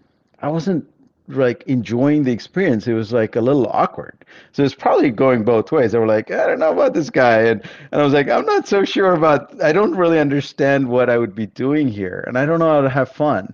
I 0.41 0.49
wasn't 0.49 0.87
like 1.27 1.63
enjoying 1.67 2.23
the 2.23 2.31
experience. 2.31 2.87
It 2.87 2.93
was 2.93 3.13
like 3.13 3.35
a 3.35 3.41
little 3.41 3.67
awkward. 3.67 4.25
So 4.51 4.63
it's 4.63 4.75
probably 4.75 5.09
going 5.09 5.43
both 5.43 5.71
ways. 5.71 5.91
They 5.91 5.99
were 5.99 6.07
like, 6.07 6.31
I 6.31 6.47
don't 6.47 6.59
know 6.59 6.71
about 6.71 6.93
this 6.93 7.09
guy. 7.09 7.41
And, 7.43 7.61
and 7.91 8.01
I 8.01 8.03
was 8.03 8.13
like, 8.13 8.29
I'm 8.29 8.45
not 8.45 8.67
so 8.67 8.83
sure 8.83 9.13
about, 9.13 9.61
I 9.61 9.71
don't 9.71 9.95
really 9.95 10.19
understand 10.19 10.87
what 10.87 11.09
I 11.09 11.17
would 11.17 11.35
be 11.35 11.47
doing 11.47 11.87
here. 11.87 12.23
And 12.27 12.37
I 12.37 12.45
don't 12.45 12.59
know 12.59 12.71
how 12.71 12.81
to 12.81 12.89
have 12.89 13.11
fun. 13.11 13.53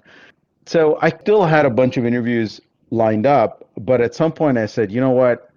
So 0.66 0.98
I 1.02 1.10
still 1.10 1.46
had 1.46 1.66
a 1.66 1.70
bunch 1.70 1.98
of 1.98 2.06
interviews 2.06 2.60
lined 2.90 3.26
up. 3.26 3.70
But 3.78 4.02
at 4.02 4.16
some 4.16 4.32
point 4.32 4.58
I 4.58 4.66
said, 4.66 4.92
you 4.92 5.00
know 5.00 5.12
what? 5.12 5.52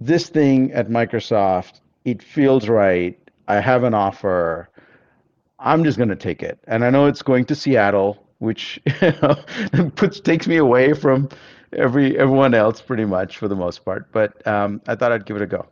This 0.00 0.28
thing 0.28 0.72
at 0.72 0.88
Microsoft, 0.88 1.80
it 2.04 2.22
feels 2.22 2.68
right. 2.68 3.18
I 3.48 3.60
have 3.60 3.84
an 3.84 3.94
offer. 3.94 4.68
I'm 5.58 5.84
just 5.84 5.96
going 5.96 6.10
to 6.10 6.16
take 6.16 6.42
it. 6.42 6.58
And 6.66 6.84
I 6.84 6.90
know 6.90 7.06
it's 7.06 7.22
going 7.22 7.46
to 7.46 7.54
Seattle 7.54 8.25
which 8.38 8.80
you 9.00 9.12
know, 9.22 9.90
puts 9.96 10.20
takes 10.20 10.46
me 10.46 10.56
away 10.56 10.92
from 10.92 11.28
every 11.72 12.18
everyone 12.18 12.54
else 12.54 12.80
pretty 12.80 13.04
much 13.04 13.38
for 13.38 13.48
the 13.48 13.56
most 13.56 13.84
part. 13.84 14.10
But 14.12 14.46
um, 14.46 14.80
I 14.86 14.94
thought 14.94 15.12
I'd 15.12 15.26
give 15.26 15.36
it 15.36 15.42
a 15.42 15.46
go. 15.46 15.66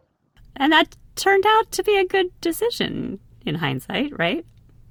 And 0.56 0.72
that 0.72 0.96
turned 1.16 1.44
out 1.46 1.70
to 1.72 1.82
be 1.82 1.96
a 1.96 2.04
good 2.04 2.28
decision 2.40 3.18
in 3.44 3.56
hindsight, 3.56 4.18
right? 4.18 4.44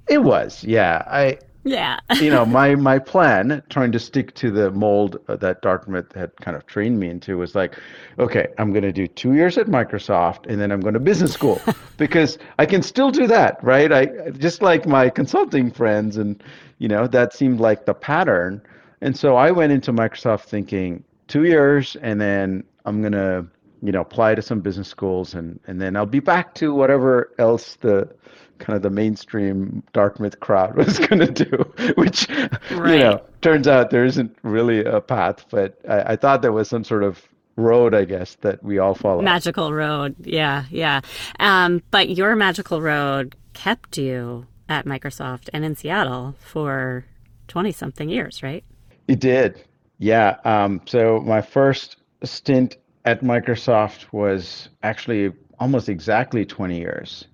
It 0.08 0.18
was, 0.18 0.62
yeah. 0.64 1.02
I 1.06 1.38
yeah. 1.64 1.98
you 2.20 2.30
know, 2.30 2.44
my 2.44 2.74
my 2.74 2.98
plan, 2.98 3.62
trying 3.70 3.92
to 3.92 3.98
stick 3.98 4.34
to 4.34 4.50
the 4.50 4.70
mold 4.70 5.18
uh, 5.28 5.36
that 5.36 5.62
Dartmouth 5.62 6.12
had 6.14 6.36
kind 6.36 6.56
of 6.56 6.66
trained 6.66 7.00
me 7.00 7.08
into, 7.08 7.38
was 7.38 7.54
like, 7.54 7.78
okay, 8.18 8.48
I'm 8.58 8.72
going 8.72 8.82
to 8.82 8.92
do 8.92 9.06
two 9.06 9.34
years 9.34 9.58
at 9.58 9.66
Microsoft, 9.66 10.46
and 10.46 10.60
then 10.60 10.70
I'm 10.70 10.80
going 10.80 10.94
to 10.94 11.00
business 11.00 11.32
school 11.32 11.60
because 11.96 12.38
I 12.58 12.66
can 12.66 12.82
still 12.82 13.10
do 13.10 13.26
that, 13.26 13.62
right? 13.62 13.92
I 13.92 14.30
just 14.30 14.62
like 14.62 14.86
my 14.86 15.08
consulting 15.08 15.70
friends, 15.70 16.16
and 16.16 16.42
you 16.78 16.88
know, 16.88 17.06
that 17.06 17.32
seemed 17.32 17.60
like 17.60 17.86
the 17.86 17.94
pattern. 17.94 18.62
And 19.00 19.16
so 19.16 19.36
I 19.36 19.50
went 19.50 19.72
into 19.72 19.92
Microsoft 19.92 20.44
thinking 20.44 21.04
two 21.28 21.44
years, 21.44 21.96
and 21.96 22.20
then 22.20 22.64
I'm 22.84 23.00
going 23.00 23.12
to 23.12 23.46
you 23.82 23.92
know 23.92 24.00
apply 24.00 24.34
to 24.34 24.42
some 24.42 24.60
business 24.60 24.88
schools 24.88 25.34
and 25.34 25.60
and 25.66 25.80
then 25.80 25.94
I'll 25.94 26.06
be 26.06 26.20
back 26.20 26.54
to 26.54 26.74
whatever 26.74 27.32
else 27.38 27.76
the 27.82 28.08
kind 28.58 28.76
of 28.76 28.82
the 28.82 28.90
mainstream 28.90 29.82
Dartmouth 29.92 30.40
crowd 30.40 30.76
was 30.76 30.98
going 30.98 31.20
to 31.20 31.30
do, 31.44 31.92
which 31.96 32.28
right. 32.70 32.94
you 32.94 32.98
know 32.98 33.22
turns 33.42 33.68
out 33.68 33.90
there 33.90 34.04
isn't 34.04 34.36
really 34.42 34.84
a 34.84 35.00
path. 35.00 35.44
But 35.50 35.78
I, 35.88 36.12
I 36.12 36.16
thought 36.16 36.42
there 36.42 36.52
was 36.52 36.68
some 36.68 36.84
sort 36.84 37.02
of 37.02 37.22
road, 37.56 37.94
I 37.94 38.04
guess, 38.04 38.36
that 38.36 38.62
we 38.62 38.78
all 38.78 38.94
follow. 38.94 39.22
Magical 39.22 39.72
road, 39.72 40.14
yeah, 40.20 40.64
yeah. 40.70 41.00
Um, 41.40 41.82
but 41.90 42.10
your 42.10 42.34
magical 42.36 42.80
road 42.80 43.36
kept 43.52 43.96
you 43.96 44.46
at 44.68 44.86
Microsoft 44.86 45.48
and 45.52 45.64
in 45.64 45.76
Seattle 45.76 46.34
for 46.38 47.04
twenty 47.48 47.72
something 47.72 48.08
years, 48.08 48.42
right? 48.42 48.64
It 49.06 49.20
did, 49.20 49.62
yeah. 49.98 50.38
Um, 50.44 50.80
so 50.86 51.20
my 51.20 51.42
first 51.42 51.96
stint 52.22 52.76
at 53.04 53.20
Microsoft 53.20 54.06
was 54.12 54.70
actually 54.82 55.32
almost 55.58 55.88
exactly 55.88 56.44
20 56.44 56.78
years 56.78 57.26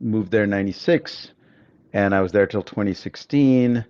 moved 0.00 0.30
there 0.30 0.44
in 0.44 0.50
96 0.50 1.32
and 1.92 2.14
I 2.14 2.20
was 2.20 2.32
there 2.32 2.46
till 2.46 2.62
2016. 2.62 3.84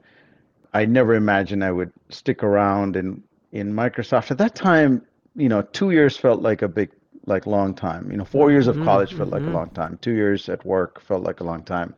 I 0.72 0.84
never 0.84 1.14
imagined 1.14 1.64
I 1.64 1.72
would 1.72 1.92
stick 2.08 2.42
around 2.42 2.94
in, 2.96 3.22
in 3.52 3.72
Microsoft. 3.72 4.30
At 4.30 4.38
that 4.38 4.54
time, 4.54 5.02
you 5.34 5.48
know, 5.48 5.62
two 5.62 5.90
years 5.90 6.16
felt 6.16 6.40
like 6.40 6.62
a 6.62 6.68
big, 6.68 6.90
like 7.26 7.46
long 7.46 7.74
time. 7.74 8.10
You 8.10 8.16
know, 8.16 8.24
four 8.24 8.52
years 8.52 8.68
of 8.68 8.76
mm-hmm, 8.76 8.84
college 8.84 9.14
felt 9.14 9.30
mm-hmm. 9.30 9.32
like 9.32 9.42
a 9.42 9.46
mm-hmm. 9.46 9.54
long 9.54 9.70
time. 9.70 9.98
Two 10.02 10.12
years 10.12 10.48
at 10.48 10.64
work 10.64 11.00
felt 11.00 11.24
like 11.24 11.40
a 11.40 11.44
long 11.44 11.64
time. 11.64 11.94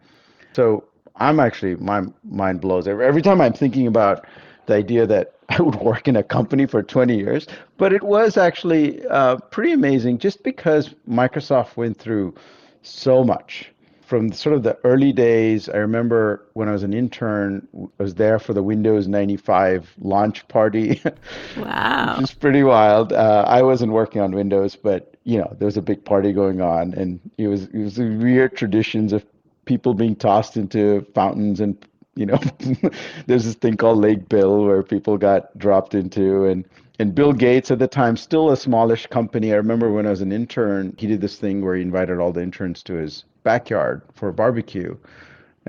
So 0.54 0.84
I'm 1.16 1.40
actually, 1.40 1.76
my 1.76 2.02
mind 2.24 2.60
blows. 2.60 2.88
Every 2.88 3.22
time 3.22 3.40
I'm 3.40 3.52
thinking 3.52 3.86
about 3.86 4.26
the 4.66 4.74
idea 4.74 5.06
that 5.06 5.34
I 5.50 5.60
would 5.60 5.76
work 5.76 6.08
in 6.08 6.16
a 6.16 6.22
company 6.22 6.66
for 6.66 6.82
20 6.82 7.16
years, 7.16 7.46
but 7.76 7.92
it 7.92 8.02
was 8.02 8.36
actually 8.36 9.04
uh, 9.08 9.36
pretty 9.50 9.72
amazing 9.72 10.18
just 10.18 10.42
because 10.42 10.94
Microsoft 11.08 11.76
went 11.76 11.98
through 11.98 12.34
so 12.82 13.24
much 13.24 13.72
from 14.08 14.32
sort 14.32 14.56
of 14.56 14.62
the 14.62 14.78
early 14.84 15.12
days, 15.12 15.68
I 15.68 15.76
remember 15.76 16.46
when 16.54 16.66
I 16.66 16.72
was 16.72 16.82
an 16.82 16.94
intern, 16.94 17.68
I 18.00 18.02
was 18.02 18.14
there 18.14 18.38
for 18.38 18.54
the 18.54 18.62
Windows 18.62 19.06
95 19.06 19.94
launch 19.98 20.48
party. 20.48 21.02
Wow. 21.58 22.16
Which 22.16 22.30
is 22.30 22.34
pretty 22.34 22.62
wild. 22.62 23.12
Uh, 23.12 23.44
I 23.46 23.62
wasn't 23.62 23.92
working 23.92 24.22
on 24.22 24.32
Windows, 24.32 24.76
but 24.76 25.16
you 25.24 25.38
know, 25.38 25.54
there 25.58 25.66
was 25.66 25.76
a 25.76 25.82
big 25.82 26.04
party 26.04 26.32
going 26.32 26.60
on 26.60 26.94
and 26.94 27.20
it 27.36 27.48
was 27.48 27.64
it 27.64 27.78
was 27.78 27.98
weird 27.98 28.56
traditions 28.56 29.12
of 29.12 29.24
people 29.64 29.92
being 29.92 30.16
tossed 30.16 30.56
into 30.56 31.06
fountains 31.14 31.60
and 31.60 31.76
you 32.14 32.26
know, 32.26 32.38
there's 33.26 33.44
this 33.44 33.54
thing 33.54 33.76
called 33.76 33.98
Lake 33.98 34.28
Bill 34.28 34.64
where 34.64 34.82
people 34.82 35.18
got 35.18 35.56
dropped 35.58 35.94
into 35.94 36.46
and 36.46 36.64
and 36.98 37.14
Bill 37.14 37.32
Gates 37.32 37.70
at 37.70 37.78
the 37.78 37.88
time, 37.88 38.16
still 38.16 38.50
a 38.50 38.56
smallish 38.56 39.06
company. 39.06 39.52
I 39.52 39.56
remember 39.56 39.92
when 39.92 40.06
I 40.06 40.10
was 40.10 40.20
an 40.20 40.32
intern, 40.32 40.94
he 40.98 41.06
did 41.06 41.20
this 41.20 41.36
thing 41.36 41.64
where 41.64 41.76
he 41.76 41.82
invited 41.82 42.18
all 42.18 42.32
the 42.32 42.42
interns 42.42 42.82
to 42.84 42.94
his 42.94 43.24
backyard 43.52 44.02
for 44.14 44.28
a 44.28 44.32
barbecue 44.42 44.94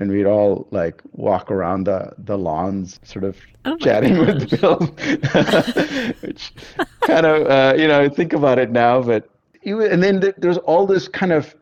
and 0.00 0.10
we'd 0.10 0.26
all 0.26 0.66
like 0.70 1.00
walk 1.12 1.50
around 1.50 1.84
the, 1.84 2.12
the 2.18 2.36
lawns 2.36 2.98
sort 3.04 3.24
of 3.24 3.36
oh 3.66 3.76
chatting 3.76 4.14
gosh. 4.14 4.26
with 4.26 4.60
bill 4.60 4.78
which 6.22 6.52
kind 7.02 7.26
of 7.26 7.46
uh, 7.46 7.74
you 7.80 7.86
know 7.86 8.08
think 8.08 8.32
about 8.32 8.58
it 8.58 8.70
now 8.70 9.00
but 9.02 9.28
and 9.64 10.02
then 10.02 10.32
there's 10.38 10.58
all 10.58 10.86
this 10.86 11.06
kind 11.06 11.32
of 11.32 11.54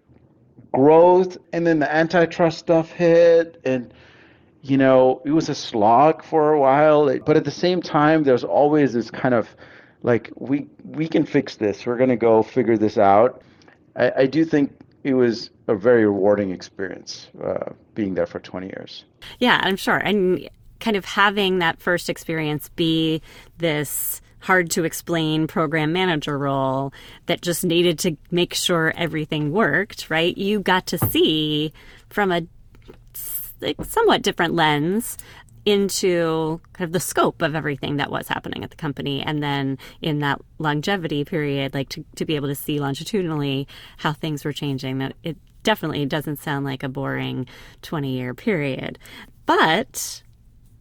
growth 0.72 1.36
and 1.52 1.66
then 1.66 1.78
the 1.78 1.94
antitrust 1.94 2.58
stuff 2.58 2.90
hit 2.90 3.60
and 3.64 3.92
you 4.62 4.76
know 4.76 5.20
it 5.24 5.30
was 5.30 5.48
a 5.48 5.54
slog 5.54 6.22
for 6.22 6.52
a 6.52 6.60
while 6.60 7.18
but 7.26 7.36
at 7.36 7.44
the 7.44 7.58
same 7.66 7.80
time 7.82 8.22
there's 8.22 8.44
always 8.44 8.92
this 8.92 9.10
kind 9.10 9.34
of 9.34 9.48
like 10.02 10.30
we 10.36 10.66
we 10.84 11.08
can 11.08 11.24
fix 11.24 11.56
this 11.56 11.86
we're 11.86 11.96
going 11.96 12.10
to 12.10 12.16
go 12.30 12.42
figure 12.42 12.76
this 12.76 12.98
out 12.98 13.42
I, 13.96 14.12
I 14.22 14.26
do 14.26 14.44
think 14.44 14.72
it 15.08 15.14
was 15.14 15.50
a 15.66 15.74
very 15.74 16.04
rewarding 16.04 16.50
experience 16.50 17.28
uh, 17.42 17.72
being 17.94 18.14
there 18.14 18.26
for 18.26 18.38
20 18.38 18.66
years. 18.66 19.04
Yeah, 19.38 19.58
I'm 19.62 19.76
sure. 19.76 19.96
And 19.96 20.48
kind 20.80 20.96
of 20.96 21.04
having 21.04 21.58
that 21.58 21.80
first 21.80 22.10
experience 22.10 22.68
be 22.76 23.22
this 23.56 24.20
hard 24.40 24.70
to 24.70 24.84
explain 24.84 25.46
program 25.46 25.92
manager 25.92 26.38
role 26.38 26.92
that 27.26 27.40
just 27.40 27.64
needed 27.64 27.98
to 28.00 28.16
make 28.30 28.54
sure 28.54 28.92
everything 28.96 29.50
worked, 29.50 30.10
right? 30.10 30.36
You 30.36 30.60
got 30.60 30.86
to 30.88 30.98
see 30.98 31.72
from 32.08 32.30
a 32.30 32.42
somewhat 33.82 34.22
different 34.22 34.54
lens 34.54 35.18
into 35.68 36.60
kind 36.72 36.88
of 36.88 36.92
the 36.92 37.00
scope 37.00 37.42
of 37.42 37.54
everything 37.54 37.98
that 37.98 38.10
was 38.10 38.26
happening 38.26 38.64
at 38.64 38.70
the 38.70 38.76
company. 38.76 39.22
And 39.22 39.42
then 39.42 39.76
in 40.00 40.20
that 40.20 40.40
longevity 40.58 41.26
period 41.26 41.74
like 41.74 41.90
to, 41.90 42.04
to 42.16 42.24
be 42.24 42.36
able 42.36 42.48
to 42.48 42.54
see 42.54 42.80
longitudinally 42.80 43.68
how 43.98 44.14
things 44.14 44.46
were 44.46 44.52
changing 44.52 44.96
that 44.98 45.12
it 45.22 45.36
definitely 45.62 46.06
doesn't 46.06 46.38
sound 46.38 46.64
like 46.64 46.82
a 46.82 46.88
boring 46.88 47.46
20 47.82 48.10
year 48.10 48.32
period. 48.32 48.98
But 49.44 50.22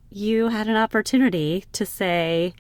you 0.10 0.48
had 0.48 0.68
an 0.68 0.78
opportunity 0.78 1.66
to 1.74 1.86
say 1.86 2.54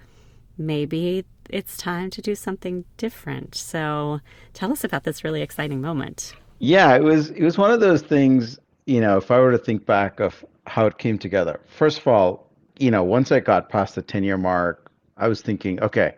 maybe 0.57 1.23
it's 1.49 1.77
time 1.77 2.09
to 2.09 2.21
do 2.21 2.35
something 2.35 2.83
different. 2.97 3.55
So 3.55 4.19
tell 4.53 4.73
us 4.73 4.83
about 4.83 5.05
this 5.05 5.23
really 5.23 5.41
exciting 5.41 5.79
moment. 5.79 6.35
Yeah 6.59 6.93
it 6.93 7.03
was 7.03 7.29
it 7.29 7.43
was 7.43 7.57
one 7.57 7.71
of 7.71 7.79
those 7.79 8.01
things 8.01 8.59
you 8.87 9.01
know 9.01 9.17
if 9.17 9.29
i 9.29 9.37
were 9.37 9.51
to 9.51 9.57
think 9.59 9.85
back 9.85 10.19
of 10.19 10.43
how 10.67 10.85
it 10.85 10.97
came 10.97 11.17
together. 11.17 11.59
First 11.67 11.99
of 11.99 12.07
all, 12.07 12.49
you 12.77 12.91
know, 12.91 13.03
once 13.03 13.31
I 13.31 13.39
got 13.39 13.69
past 13.69 13.95
the 13.95 14.01
10 14.01 14.23
year 14.23 14.37
mark, 14.37 14.91
I 15.17 15.27
was 15.27 15.41
thinking, 15.41 15.81
okay, 15.81 16.15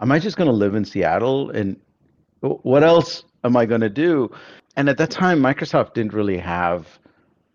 am 0.00 0.10
I 0.10 0.18
just 0.18 0.36
going 0.36 0.48
to 0.48 0.56
live 0.56 0.74
in 0.74 0.84
Seattle? 0.84 1.50
And 1.50 1.76
what 2.40 2.82
else 2.82 3.24
am 3.44 3.56
I 3.56 3.66
going 3.66 3.80
to 3.80 3.90
do? 3.90 4.30
And 4.76 4.88
at 4.88 4.98
that 4.98 5.10
time, 5.10 5.40
Microsoft 5.40 5.94
didn't 5.94 6.12
really 6.12 6.38
have 6.38 6.98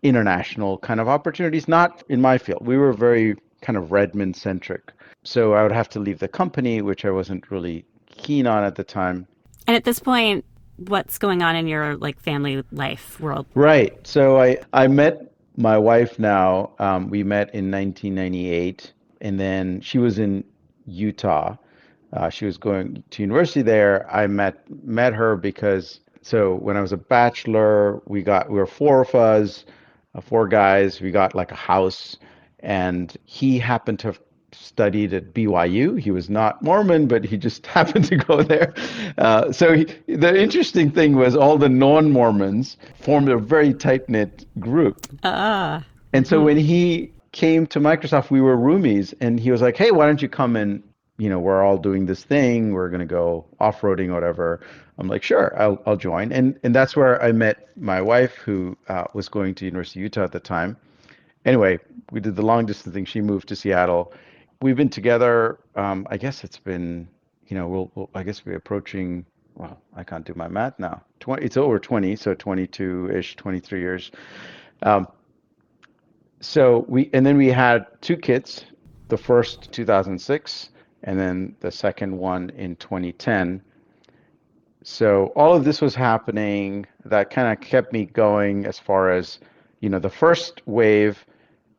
international 0.02 0.78
kind 0.78 1.00
of 1.00 1.08
opportunities, 1.08 1.68
not 1.68 2.02
in 2.08 2.20
my 2.20 2.38
field. 2.38 2.66
We 2.66 2.76
were 2.76 2.92
very 2.92 3.36
kind 3.60 3.76
of 3.76 3.92
Redmond 3.92 4.36
centric. 4.36 4.92
So 5.22 5.54
I 5.54 5.62
would 5.62 5.72
have 5.72 5.88
to 5.90 6.00
leave 6.00 6.18
the 6.18 6.28
company, 6.28 6.82
which 6.82 7.04
I 7.04 7.10
wasn't 7.10 7.50
really 7.50 7.84
keen 8.06 8.46
on 8.46 8.64
at 8.64 8.74
the 8.74 8.82
time. 8.82 9.26
And 9.68 9.76
at 9.76 9.84
this 9.84 10.00
point, 10.00 10.44
what's 10.76 11.18
going 11.18 11.42
on 11.42 11.54
in 11.54 11.68
your 11.68 11.96
like 11.96 12.18
family 12.20 12.64
life 12.72 13.20
world? 13.20 13.46
Right. 13.54 14.04
So 14.06 14.40
I 14.40 14.58
I 14.72 14.88
met 14.88 15.31
my 15.56 15.78
wife 15.78 16.18
now, 16.18 16.72
um, 16.78 17.08
we 17.10 17.22
met 17.24 17.54
in 17.54 17.70
1998, 17.70 18.92
and 19.20 19.38
then 19.38 19.80
she 19.80 19.98
was 19.98 20.18
in 20.18 20.44
Utah. 20.86 21.56
Uh, 22.12 22.28
she 22.30 22.44
was 22.44 22.58
going 22.58 23.02
to 23.10 23.22
university 23.22 23.62
there. 23.62 24.10
I 24.12 24.26
met 24.26 24.64
met 24.84 25.14
her 25.14 25.36
because 25.36 26.00
So 26.22 26.54
when 26.56 26.76
I 26.76 26.80
was 26.80 26.92
a 26.92 26.96
bachelor, 26.96 28.00
we 28.06 28.22
got 28.22 28.48
we 28.50 28.58
were 28.58 28.66
four 28.66 29.02
of 29.02 29.14
us, 29.14 29.64
uh, 30.14 30.20
four 30.20 30.46
guys. 30.48 31.00
We 31.00 31.10
got 31.10 31.34
like 31.34 31.50
a 31.52 31.56
house, 31.56 32.16
and 32.60 33.16
he 33.24 33.58
happened 33.58 33.98
to 34.00 34.08
have 34.08 34.20
studied 34.62 35.12
at 35.12 35.34
BYU. 35.34 35.98
He 35.98 36.10
was 36.10 36.30
not 36.30 36.62
Mormon, 36.62 37.06
but 37.06 37.24
he 37.24 37.36
just 37.36 37.66
happened 37.78 38.04
to 38.06 38.16
go 38.16 38.42
there. 38.42 38.72
Uh, 39.18 39.52
so 39.52 39.74
he, 39.74 39.84
the 40.06 40.40
interesting 40.40 40.90
thing 40.90 41.16
was 41.16 41.36
all 41.36 41.58
the 41.58 41.68
non-Mormons 41.68 42.76
formed 43.00 43.28
a 43.28 43.36
very 43.36 43.74
tight-knit 43.74 44.46
group. 44.60 45.06
Ah. 45.24 45.84
And 46.12 46.26
so 46.26 46.36
mm-hmm. 46.36 46.44
when 46.46 46.56
he 46.58 47.12
came 47.32 47.66
to 47.66 47.80
Microsoft, 47.80 48.30
we 48.30 48.40
were 48.40 48.56
roomies, 48.56 49.14
and 49.20 49.40
he 49.40 49.50
was 49.50 49.62
like, 49.62 49.76
"Hey, 49.76 49.90
why 49.90 50.06
don't 50.06 50.22
you 50.22 50.28
come 50.28 50.56
and 50.56 50.82
you 51.18 51.28
know 51.28 51.38
we're 51.38 51.62
all 51.62 51.78
doing 51.78 52.06
this 52.06 52.24
thing. 52.24 52.72
We're 52.72 52.90
gonna 52.90 53.06
go 53.06 53.46
off-roading 53.58 54.08
or 54.08 54.14
whatever." 54.14 54.60
I'm 54.98 55.08
like, 55.08 55.22
"Sure, 55.22 55.54
I'll 55.58 55.82
I'll 55.86 55.96
join." 55.96 56.32
And 56.32 56.58
and 56.62 56.74
that's 56.74 56.94
where 56.94 57.22
I 57.22 57.32
met 57.32 57.68
my 57.76 58.02
wife, 58.02 58.34
who 58.34 58.76
uh, 58.88 59.04
was 59.14 59.28
going 59.28 59.54
to 59.56 59.64
University 59.64 60.00
of 60.00 60.04
Utah 60.04 60.24
at 60.24 60.32
the 60.32 60.40
time. 60.40 60.76
Anyway, 61.44 61.78
we 62.10 62.20
did 62.20 62.36
the 62.36 62.42
long 62.42 62.66
distance 62.66 62.94
thing. 62.94 63.04
She 63.04 63.20
moved 63.20 63.48
to 63.48 63.56
Seattle 63.56 64.12
we've 64.62 64.76
been 64.76 64.88
together. 64.88 65.58
Um, 65.74 66.06
I 66.10 66.16
guess 66.16 66.44
it's 66.44 66.58
been, 66.58 67.08
you 67.48 67.56
know, 67.56 67.68
we'll, 67.68 67.90
we'll, 67.94 68.10
I 68.14 68.22
guess 68.22 68.46
we're 68.46 68.56
approaching. 68.56 69.26
Well, 69.54 69.78
I 69.94 70.02
can't 70.02 70.24
do 70.24 70.32
my 70.34 70.48
math 70.48 70.78
now. 70.78 71.02
Twenty, 71.20 71.44
it's 71.44 71.56
over 71.58 71.78
twenty, 71.78 72.16
so 72.16 72.34
twenty-two-ish, 72.34 73.36
twenty-three 73.36 73.80
years. 73.80 74.10
Um, 74.82 75.06
so 76.40 76.86
we, 76.88 77.10
and 77.12 77.24
then 77.26 77.36
we 77.36 77.48
had 77.48 77.86
two 78.00 78.16
kids. 78.16 78.64
The 79.08 79.18
first 79.18 79.70
2006, 79.72 80.70
and 81.02 81.20
then 81.20 81.54
the 81.60 81.70
second 81.70 82.16
one 82.16 82.48
in 82.50 82.76
2010. 82.76 83.60
So 84.82 85.26
all 85.36 85.54
of 85.54 85.64
this 85.64 85.82
was 85.82 85.94
happening. 85.94 86.86
That 87.04 87.28
kind 87.28 87.52
of 87.52 87.60
kept 87.60 87.92
me 87.92 88.06
going 88.06 88.64
as 88.64 88.78
far 88.78 89.10
as, 89.10 89.38
you 89.80 89.90
know, 89.90 89.98
the 89.98 90.08
first 90.08 90.62
wave 90.64 91.26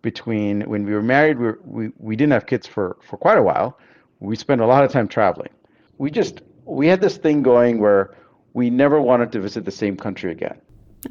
between 0.04 0.62
when 0.70 0.86
we 0.86 0.94
were 0.94 1.02
married, 1.02 1.40
we, 1.40 1.50
we, 1.66 1.92
we 1.98 2.16
didn't 2.16 2.34
have 2.34 2.46
kids 2.46 2.68
for, 2.68 2.98
for 3.02 3.18
quite 3.18 3.40
a 3.40 3.42
while. 3.42 3.80
We 4.20 4.36
spent 4.36 4.62
a 4.62 4.68
lot 4.68 4.84
of 4.84 4.92
time 4.92 5.08
traveling. 5.08 5.50
We 5.98 6.12
just, 6.12 6.42
we 6.66 6.86
had 6.88 7.02
this 7.02 7.18
thing 7.18 7.42
going 7.42 7.80
where 7.80 8.16
we 8.54 8.70
never 8.70 9.02
wanted 9.02 9.32
to 9.32 9.40
visit 9.40 9.66
the 9.66 9.72
same 9.72 9.98
country 9.98 10.32
again. 10.32 10.62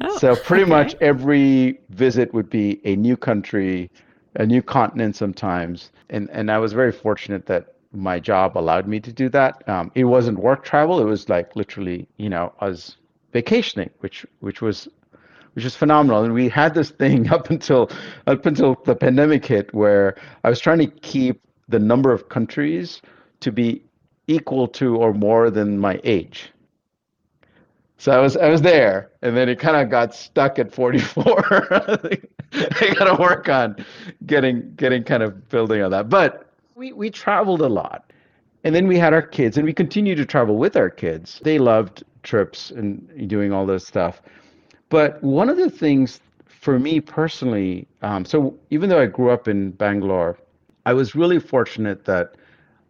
Oh, 0.01 0.17
so 0.17 0.35
pretty 0.35 0.63
okay. 0.63 0.71
much 0.71 0.95
every 1.01 1.81
visit 1.89 2.33
would 2.33 2.49
be 2.49 2.79
a 2.85 2.95
new 2.95 3.17
country, 3.17 3.91
a 4.35 4.45
new 4.45 4.61
continent 4.61 5.15
sometimes. 5.15 5.91
And, 6.09 6.29
and 6.31 6.49
I 6.49 6.57
was 6.59 6.71
very 6.71 6.91
fortunate 6.91 7.45
that 7.47 7.73
my 7.91 8.19
job 8.19 8.57
allowed 8.57 8.87
me 8.87 8.99
to 9.01 9.11
do 9.11 9.29
that. 9.29 9.67
Um, 9.67 9.91
it 9.93 10.05
wasn't 10.05 10.39
work 10.39 10.63
travel. 10.63 10.99
It 10.99 11.05
was 11.05 11.29
like 11.29 11.55
literally, 11.55 12.07
you 12.17 12.29
know, 12.29 12.53
us 12.59 12.97
vacationing, 13.33 13.89
which, 13.99 14.25
which 14.39 14.61
was 14.61 14.87
which 15.53 15.65
is 15.65 15.75
phenomenal. 15.75 16.23
And 16.23 16.33
we 16.33 16.49
had 16.49 16.73
this 16.73 16.91
thing 16.91 17.29
up 17.31 17.49
until 17.49 17.89
up 18.27 18.45
until 18.45 18.75
the 18.85 18.95
pandemic 18.95 19.45
hit, 19.45 19.73
where 19.73 20.15
I 20.43 20.49
was 20.49 20.59
trying 20.59 20.79
to 20.79 20.87
keep 20.87 21.41
the 21.69 21.79
number 21.79 22.11
of 22.11 22.29
countries 22.29 23.01
to 23.39 23.51
be 23.51 23.83
equal 24.27 24.67
to 24.67 24.95
or 24.97 25.13
more 25.13 25.49
than 25.49 25.77
my 25.77 25.99
age. 26.03 26.51
So 27.97 28.11
I 28.11 28.19
was 28.19 28.35
I 28.35 28.49
was 28.49 28.61
there, 28.61 29.11
and 29.21 29.37
then 29.37 29.47
it 29.47 29.59
kind 29.59 29.77
of 29.77 29.89
got 29.89 30.13
stuck 30.13 30.59
at 30.59 30.73
44. 30.73 31.45
I 32.53 32.93
got 32.95 33.05
to 33.05 33.17
work 33.17 33.47
on 33.47 33.77
getting 34.25 34.73
getting 34.75 35.03
kind 35.03 35.23
of 35.23 35.47
building 35.49 35.81
on 35.81 35.91
that. 35.91 36.09
But 36.09 36.49
we 36.75 36.91
we 36.91 37.09
traveled 37.09 37.61
a 37.61 37.69
lot, 37.69 38.11
and 38.65 38.75
then 38.75 38.87
we 38.87 38.97
had 38.97 39.13
our 39.13 39.21
kids, 39.21 39.57
and 39.57 39.65
we 39.65 39.73
continued 39.73 40.17
to 40.17 40.25
travel 40.25 40.57
with 40.57 40.75
our 40.75 40.89
kids. 40.89 41.39
They 41.43 41.59
loved 41.59 42.03
trips 42.23 42.71
and 42.71 43.29
doing 43.29 43.53
all 43.53 43.65
this 43.65 43.87
stuff. 43.87 44.21
But 44.93 45.23
one 45.23 45.49
of 45.49 45.57
the 45.57 45.71
things 45.71 46.19
for 46.45 46.77
me 46.77 46.99
personally, 46.99 47.87
um, 48.03 48.25
so 48.25 48.55
even 48.69 48.91
though 48.91 49.01
I 49.01 49.07
grew 49.07 49.31
up 49.31 49.47
in 49.47 49.71
Bangalore, 49.71 50.37
I 50.85 50.93
was 50.93 51.15
really 51.15 51.39
fortunate 51.39 52.05
that 52.05 52.35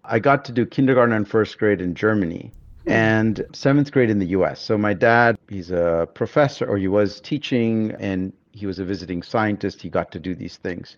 I 0.04 0.20
got 0.20 0.44
to 0.46 0.52
do 0.52 0.66
kindergarten 0.66 1.16
and 1.16 1.26
first 1.26 1.58
grade 1.58 1.80
in 1.80 1.96
Germany 1.96 2.52
and 2.86 3.46
seventh 3.54 3.94
grade 3.94 4.10
in 4.10 4.20
the 4.20 4.26
US. 4.38 4.60
So 4.60 4.78
my 4.78 4.94
dad, 4.94 5.38
he's 5.48 5.72
a 5.72 6.10
professor, 6.14 6.66
or 6.66 6.78
he 6.78 6.90
was 6.90 7.22
teaching, 7.22 7.96
and 8.02 8.34
he 8.52 8.66
was 8.66 8.80
a 8.80 8.84
visiting 8.84 9.24
scientist. 9.24 9.82
He 9.82 9.88
got 9.88 10.12
to 10.12 10.20
do 10.20 10.36
these 10.36 10.58
things. 10.58 10.98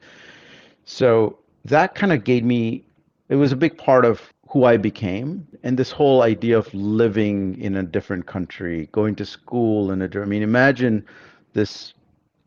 So 0.85 1.37
that 1.65 1.93
kind 1.93 2.13
of 2.13 2.23
gave 2.23 2.43
me, 2.43 2.83
it 3.29 3.35
was 3.35 3.51
a 3.51 3.55
big 3.55 3.77
part 3.77 4.05
of 4.05 4.33
who 4.55 4.63
I 4.63 4.77
became 4.77 5.45
and 5.63 5.77
this 5.77 5.91
whole 5.91 6.21
idea 6.21 6.57
of 6.57 6.73
living 6.73 7.59
in 7.59 7.75
a 7.75 7.83
different 7.83 8.25
country, 8.25 8.87
going 8.93 9.13
to 9.15 9.25
school 9.25 9.91
in 9.91 10.01
a 10.01 10.09
I 10.21 10.23
mean 10.23 10.43
imagine 10.43 11.05
this 11.51 11.93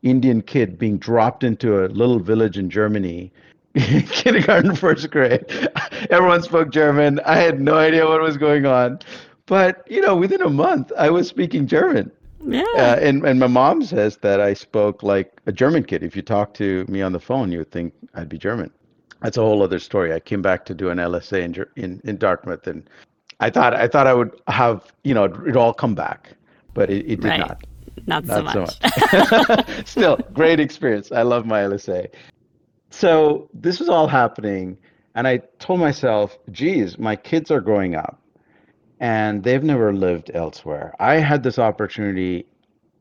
Indian 0.02 0.40
kid 0.40 0.78
being 0.78 0.96
dropped 0.96 1.44
into 1.44 1.84
a 1.84 1.88
little 1.88 2.18
village 2.18 2.56
in 2.56 2.70
Germany 2.70 3.30
kindergarten 3.74 4.74
first 4.74 5.10
grade. 5.10 5.44
Everyone 6.10 6.42
spoke 6.42 6.70
german. 6.70 7.20
I 7.26 7.36
had 7.36 7.60
no 7.60 7.74
idea 7.74 8.06
what 8.06 8.22
was 8.22 8.38
going 8.38 8.64
on. 8.64 9.00
But 9.44 9.86
you 9.86 10.00
know 10.00 10.16
within 10.16 10.40
a 10.40 10.48
month 10.48 10.90
i 10.96 11.10
was 11.10 11.28
speaking 11.28 11.66
german. 11.66 12.10
Yeah. 12.42 12.64
Uh, 12.74 12.96
and, 13.02 13.22
and 13.26 13.38
my 13.38 13.48
mom 13.48 13.82
says 13.82 14.16
that 14.22 14.40
i 14.40 14.54
spoke 14.54 15.02
like 15.02 15.42
a 15.44 15.52
german 15.52 15.84
kid. 15.84 16.02
If 16.02 16.16
you 16.16 16.22
talk 16.22 16.54
to 16.54 16.86
me 16.88 17.02
on 17.02 17.12
the 17.12 17.20
phone 17.20 17.52
you 17.52 17.58
would 17.58 17.70
think 17.70 17.92
i'd 18.14 18.30
be 18.30 18.38
german 18.38 18.70
that's 19.22 19.36
a 19.36 19.40
whole 19.40 19.62
other 19.62 19.78
story. 19.78 20.12
I 20.12 20.20
came 20.20 20.42
back 20.42 20.64
to 20.66 20.74
do 20.74 20.90
an 20.90 20.98
LSA 20.98 21.42
in 21.42 21.82
in, 21.82 22.00
in 22.04 22.16
Dartmouth, 22.16 22.66
and 22.66 22.88
I 23.40 23.50
thought 23.50 23.74
I 23.74 23.88
thought 23.88 24.06
I 24.06 24.14
would 24.14 24.40
have 24.48 24.92
you 25.04 25.14
know 25.14 25.24
it 25.24 25.56
all 25.56 25.74
come 25.74 25.94
back, 25.94 26.30
but 26.74 26.90
it, 26.90 27.06
it 27.10 27.20
did 27.20 27.28
right. 27.28 27.40
not. 27.40 27.64
Not, 28.06 28.24
not 28.24 28.36
so 28.36 28.42
much. 28.42 28.54
So 29.10 29.44
much. 29.48 29.86
Still, 29.86 30.16
great 30.32 30.60
experience. 30.60 31.10
I 31.10 31.22
love 31.22 31.44
my 31.46 31.62
LSA. 31.62 32.08
So 32.90 33.50
this 33.52 33.80
was 33.80 33.88
all 33.88 34.06
happening, 34.06 34.78
and 35.14 35.26
I 35.26 35.38
told 35.58 35.80
myself, 35.80 36.38
"Geez, 36.50 36.98
my 36.98 37.16
kids 37.16 37.50
are 37.50 37.60
growing 37.60 37.96
up, 37.96 38.20
and 39.00 39.42
they've 39.42 39.64
never 39.64 39.92
lived 39.92 40.30
elsewhere. 40.32 40.94
I 41.00 41.14
had 41.14 41.42
this 41.42 41.58
opportunity. 41.58 42.46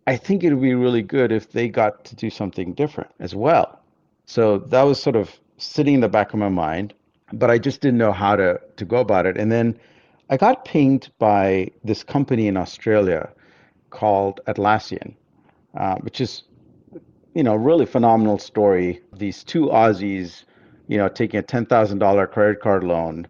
I 0.08 0.17
think 0.17 0.43
it 0.43 0.53
would 0.53 0.62
be 0.62 0.73
really 0.73 1.03
good 1.03 1.32
if 1.32 1.51
they 1.51 1.67
got 1.67 2.03
to 2.06 2.15
do 2.15 2.30
something 2.30 2.73
different 2.73 3.12
as 3.19 3.36
well." 3.36 3.80
So 4.25 4.58
that 4.58 4.82
was 4.82 4.99
sort 5.01 5.15
of 5.15 5.39
sitting 5.58 5.96
in 5.96 6.02
the 6.02 6.10
back 6.10 6.34
of 6.34 6.39
my 6.39 6.50
mind, 6.50 6.93
but 7.34 7.50
I 7.50 7.58
just 7.58 7.82
didn't 7.82 7.98
know 7.98 8.12
how 8.12 8.36
to, 8.36 8.60
to 8.78 8.86
go 8.86 8.98
about 8.98 9.26
it. 9.26 9.38
And 9.38 9.52
then 9.52 9.78
I 10.30 10.38
got 10.38 10.65
pinged 10.65 11.10
by 11.20 11.72
this 11.84 12.04
company 12.04 12.48
in 12.48 12.58
Australia 12.58 13.30
called 13.89 14.39
Atlassian, 14.48 15.15
uh, 15.76 15.96
which 15.96 16.22
is, 16.22 16.43
you 17.34 17.43
know, 17.43 17.56
really 17.56 17.86
phenomenal 17.86 18.38
story. 18.38 19.02
These 19.13 19.43
two 19.43 19.67
Aussies, 19.67 20.43
you 20.88 20.98
know, 20.98 21.08
taking 21.08 21.39
a 21.39 21.43
$10,000 21.43 22.32
credit 22.32 22.62
card 22.62 22.84
loan 22.84 23.28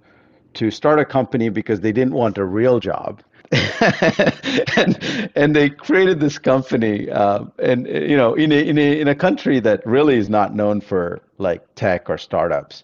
to 0.55 0.71
start 0.71 0.99
a 0.99 1.05
company 1.05 1.49
because 1.49 1.81
they 1.81 1.91
didn't 1.91 2.13
want 2.13 2.37
a 2.37 2.45
real 2.45 2.79
job. 2.79 3.21
and 4.75 5.31
and 5.35 5.55
they 5.55 5.69
created 5.69 6.19
this 6.19 6.37
company, 6.37 7.09
uh, 7.09 7.45
and 7.59 7.87
you 7.87 8.17
know, 8.17 8.33
in 8.33 8.51
a, 8.51 8.55
in 8.55 8.77
a 8.77 8.99
in 8.99 9.07
a 9.07 9.15
country 9.15 9.61
that 9.61 9.85
really 9.85 10.17
is 10.17 10.29
not 10.29 10.53
known 10.53 10.81
for 10.81 11.21
like 11.37 11.63
tech 11.75 12.09
or 12.09 12.17
startups. 12.17 12.83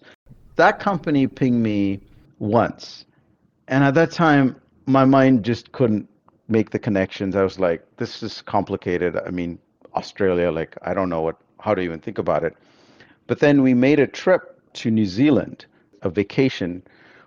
That 0.56 0.80
company 0.80 1.26
pinged 1.26 1.62
me 1.62 2.00
once, 2.38 3.04
and 3.68 3.84
at 3.84 3.94
that 3.94 4.10
time, 4.10 4.56
my 4.86 5.04
mind 5.04 5.44
just 5.44 5.70
couldn't 5.72 6.08
make 6.48 6.70
the 6.70 6.78
connections. 6.78 7.36
I 7.36 7.42
was 7.42 7.58
like, 7.58 7.84
this 7.98 8.22
is 8.22 8.40
complicated. 8.40 9.18
I 9.26 9.30
mean, 9.30 9.58
Australia, 9.94 10.50
like 10.50 10.78
I 10.80 10.94
don't 10.94 11.10
know 11.10 11.20
what 11.20 11.36
how 11.60 11.74
to 11.74 11.82
even 11.82 12.00
think 12.00 12.16
about 12.16 12.42
it. 12.42 12.56
But 13.26 13.38
then 13.38 13.62
we 13.62 13.74
made 13.74 14.00
a 14.00 14.06
trip 14.06 14.58
to 14.74 14.90
New 14.90 15.06
Zealand, 15.06 15.66
a 16.00 16.08
vacation. 16.08 16.82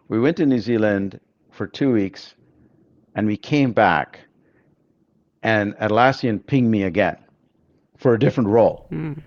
We 0.07 0.19
went 0.19 0.37
to 0.37 0.45
New 0.47 0.59
Zealand 0.59 1.19
for 1.51 1.67
two 1.67 1.91
weeks 1.91 2.33
and 3.17 3.27
we 3.27 3.35
came 3.35 3.73
back, 3.73 4.19
and 5.43 5.75
Atlassian 5.77 6.45
pinged 6.45 6.69
me 6.71 6.83
again 6.83 7.17
for 7.97 8.13
a 8.13 8.19
different 8.19 8.47
role. 8.47 8.87
Mm. 8.91 9.21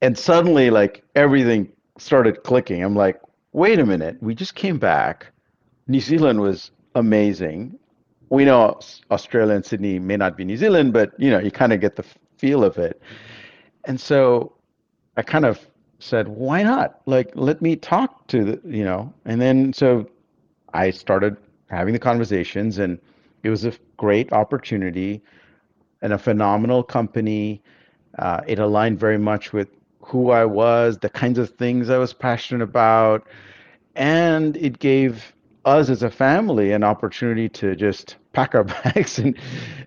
And 0.00 0.18
suddenly, 0.18 0.70
like, 0.70 1.04
everything 1.14 1.70
started 1.98 2.42
clicking. 2.42 2.82
I'm 2.82 2.96
like, 2.96 3.20
wait 3.52 3.78
a 3.78 3.86
minute, 3.86 4.16
we 4.22 4.34
just 4.34 4.54
came 4.54 4.78
back. 4.78 5.26
New 5.86 6.00
Zealand 6.00 6.40
was 6.40 6.70
amazing. 6.94 7.78
We 8.30 8.46
know 8.46 8.80
Australia 9.10 9.54
and 9.54 9.64
Sydney 9.64 9.98
may 9.98 10.16
not 10.16 10.36
be 10.36 10.44
New 10.44 10.56
Zealand, 10.56 10.94
but 10.94 11.12
you 11.18 11.30
know, 11.30 11.38
you 11.38 11.50
kind 11.50 11.72
of 11.74 11.80
get 11.80 11.96
the 11.96 12.04
feel 12.38 12.64
of 12.64 12.78
it. 12.78 13.00
And 13.84 14.00
so 14.00 14.54
I 15.18 15.22
kind 15.22 15.44
of 15.44 15.60
said, 15.98 16.28
why 16.28 16.62
not? 16.62 17.02
Like, 17.04 17.30
let 17.34 17.60
me 17.60 17.76
talk 17.76 18.26
to 18.28 18.44
the, 18.44 18.60
you 18.64 18.84
know, 18.84 19.12
and 19.26 19.38
then 19.38 19.74
so 19.74 20.08
I 20.72 20.90
started 20.90 21.36
having 21.72 21.92
the 21.92 21.98
conversations, 21.98 22.78
and 22.78 22.98
it 23.42 23.50
was 23.50 23.64
a 23.64 23.72
great 23.96 24.32
opportunity 24.32 25.22
and 26.02 26.12
a 26.12 26.18
phenomenal 26.18 26.82
company. 26.82 27.62
Uh, 28.18 28.42
it 28.46 28.58
aligned 28.58 29.00
very 29.00 29.18
much 29.18 29.52
with 29.52 29.68
who 30.00 30.30
I 30.30 30.44
was, 30.44 30.98
the 30.98 31.08
kinds 31.08 31.38
of 31.38 31.50
things 31.50 31.88
I 31.88 31.98
was 31.98 32.12
passionate 32.12 32.62
about, 32.62 33.26
and 33.96 34.56
it 34.56 34.78
gave 34.78 35.32
us 35.64 35.88
as 35.88 36.02
a 36.02 36.10
family 36.10 36.72
an 36.72 36.82
opportunity 36.82 37.48
to 37.48 37.76
just 37.76 38.16
pack 38.32 38.54
our 38.54 38.64
bags 38.84 39.18
and 39.18 39.36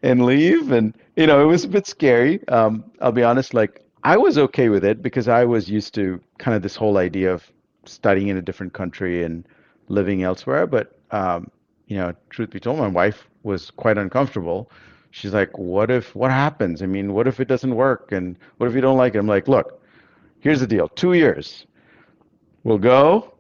and 0.04 0.26
leave. 0.26 0.72
And 0.72 0.96
you 1.16 1.28
know, 1.28 1.42
it 1.42 1.46
was 1.46 1.64
a 1.64 1.68
bit 1.68 1.86
scary. 1.86 2.46
Um, 2.48 2.84
I'll 3.02 3.12
be 3.12 3.24
honest. 3.24 3.54
Like 3.54 3.86
I 4.04 4.18
was 4.18 4.38
okay 4.38 4.70
with 4.70 4.84
it 4.84 5.02
because 5.02 5.28
I 5.28 5.46
was 5.46 5.70
used 5.70 5.94
to 5.96 6.20
kind 6.40 6.56
of 6.56 6.64
this 6.64 6.76
whole 6.76 6.98
idea 6.98 7.32
of 7.32 7.52
studying 7.86 8.30
in 8.30 8.38
a 8.38 8.42
different 8.42 8.74
country 8.74 9.24
and 9.24 9.46
living 9.90 10.24
elsewhere. 10.24 10.66
But 10.66 10.98
um, 11.12 11.52
you 11.88 11.98
know, 11.98 12.14
truth 12.30 12.52
be 12.52 12.60
told, 12.60 12.80
my 12.80 12.88
wife 12.88 13.28
was 13.44 13.72
quite 13.72 13.98
uncomfortable. 13.98 14.72
She's 15.12 15.34
like, 15.34 15.58
"What 15.58 15.90
if? 15.92 16.16
What 16.16 16.32
happens? 16.32 16.82
I 16.82 16.88
mean, 16.88 17.14
what 17.14 17.28
if 17.28 17.40
it 17.40 17.48
doesn't 17.48 17.76
work? 17.76 18.12
And 18.12 18.38
what 18.58 18.68
if 18.68 18.76
you 18.76 18.82
don't 18.82 18.98
like 18.98 19.16
it?" 19.16 19.20
I'm 19.20 19.28
like, 19.28 19.48
"Look, 19.48 19.82
here's 20.40 20.60
the 20.60 20.68
deal. 20.68 20.90
Two 20.90 21.14
years. 21.14 21.68
We'll 22.64 22.80
go 22.80 23.36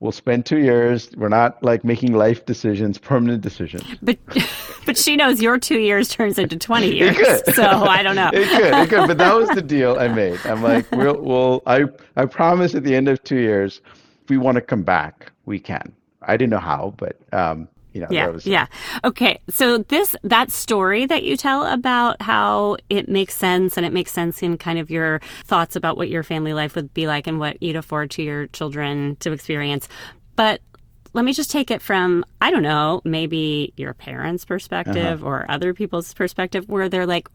we'll 0.00 0.12
spend 0.12 0.46
two 0.46 0.58
years. 0.58 1.10
We're 1.16 1.28
not 1.28 1.62
like 1.62 1.84
making 1.84 2.12
life 2.12 2.46
decisions, 2.46 2.98
permanent 2.98 3.42
decisions. 3.42 3.84
But 4.02 4.18
but 4.86 4.96
she 4.96 5.16
knows 5.16 5.40
your 5.42 5.58
two 5.58 5.78
years 5.78 6.08
turns 6.08 6.38
into 6.38 6.56
twenty 6.56 6.94
years. 6.94 7.16
So 7.54 7.64
I 7.64 8.02
don't 8.02 8.16
know. 8.16 8.30
it 8.32 8.48
could, 8.48 8.74
it 8.74 8.88
could. 8.88 9.08
But 9.08 9.18
that 9.18 9.34
was 9.34 9.48
the 9.50 9.62
deal 9.62 9.98
I 9.98 10.08
made. 10.08 10.38
I'm 10.44 10.62
like, 10.62 10.90
we'll, 10.92 11.20
we'll 11.20 11.62
I 11.66 11.84
I 12.16 12.26
promise 12.26 12.74
at 12.74 12.84
the 12.84 12.94
end 12.94 13.08
of 13.08 13.22
two 13.24 13.38
years, 13.38 13.80
if 14.22 14.30
we 14.30 14.38
want 14.38 14.56
to 14.56 14.62
come 14.62 14.82
back, 14.82 15.32
we 15.46 15.58
can. 15.58 15.94
I 16.22 16.36
didn't 16.36 16.50
know 16.50 16.58
how, 16.58 16.94
but 16.96 17.16
um, 17.32 17.68
you 17.98 18.04
know, 18.04 18.08
yeah, 18.10 18.38
yeah. 18.44 18.66
Okay, 19.04 19.40
so 19.48 19.78
this 19.78 20.14
that 20.22 20.50
story 20.50 21.06
that 21.06 21.24
you 21.24 21.36
tell 21.36 21.64
about 21.64 22.20
how 22.22 22.76
it 22.88 23.08
makes 23.08 23.34
sense 23.34 23.76
and 23.76 23.84
it 23.84 23.92
makes 23.92 24.12
sense 24.12 24.42
in 24.42 24.56
kind 24.56 24.78
of 24.78 24.90
your 24.90 25.20
thoughts 25.44 25.76
about 25.76 25.96
what 25.96 26.08
your 26.08 26.22
family 26.22 26.52
life 26.52 26.74
would 26.76 26.92
be 26.94 27.06
like 27.06 27.26
and 27.26 27.38
what 27.38 27.62
you'd 27.62 27.76
afford 27.76 28.10
to 28.12 28.22
your 28.22 28.46
children 28.48 29.16
to 29.16 29.32
experience. 29.32 29.88
But 30.36 30.60
let 31.12 31.24
me 31.24 31.32
just 31.32 31.50
take 31.50 31.70
it 31.70 31.82
from 31.82 32.24
I 32.40 32.50
don't 32.50 32.62
know, 32.62 33.00
maybe 33.04 33.72
your 33.76 33.94
parents' 33.94 34.44
perspective 34.44 35.22
uh-huh. 35.22 35.26
or 35.26 35.50
other 35.50 35.74
people's 35.74 36.14
perspective, 36.14 36.68
where 36.68 36.88
they're 36.88 37.06
like, 37.06 37.28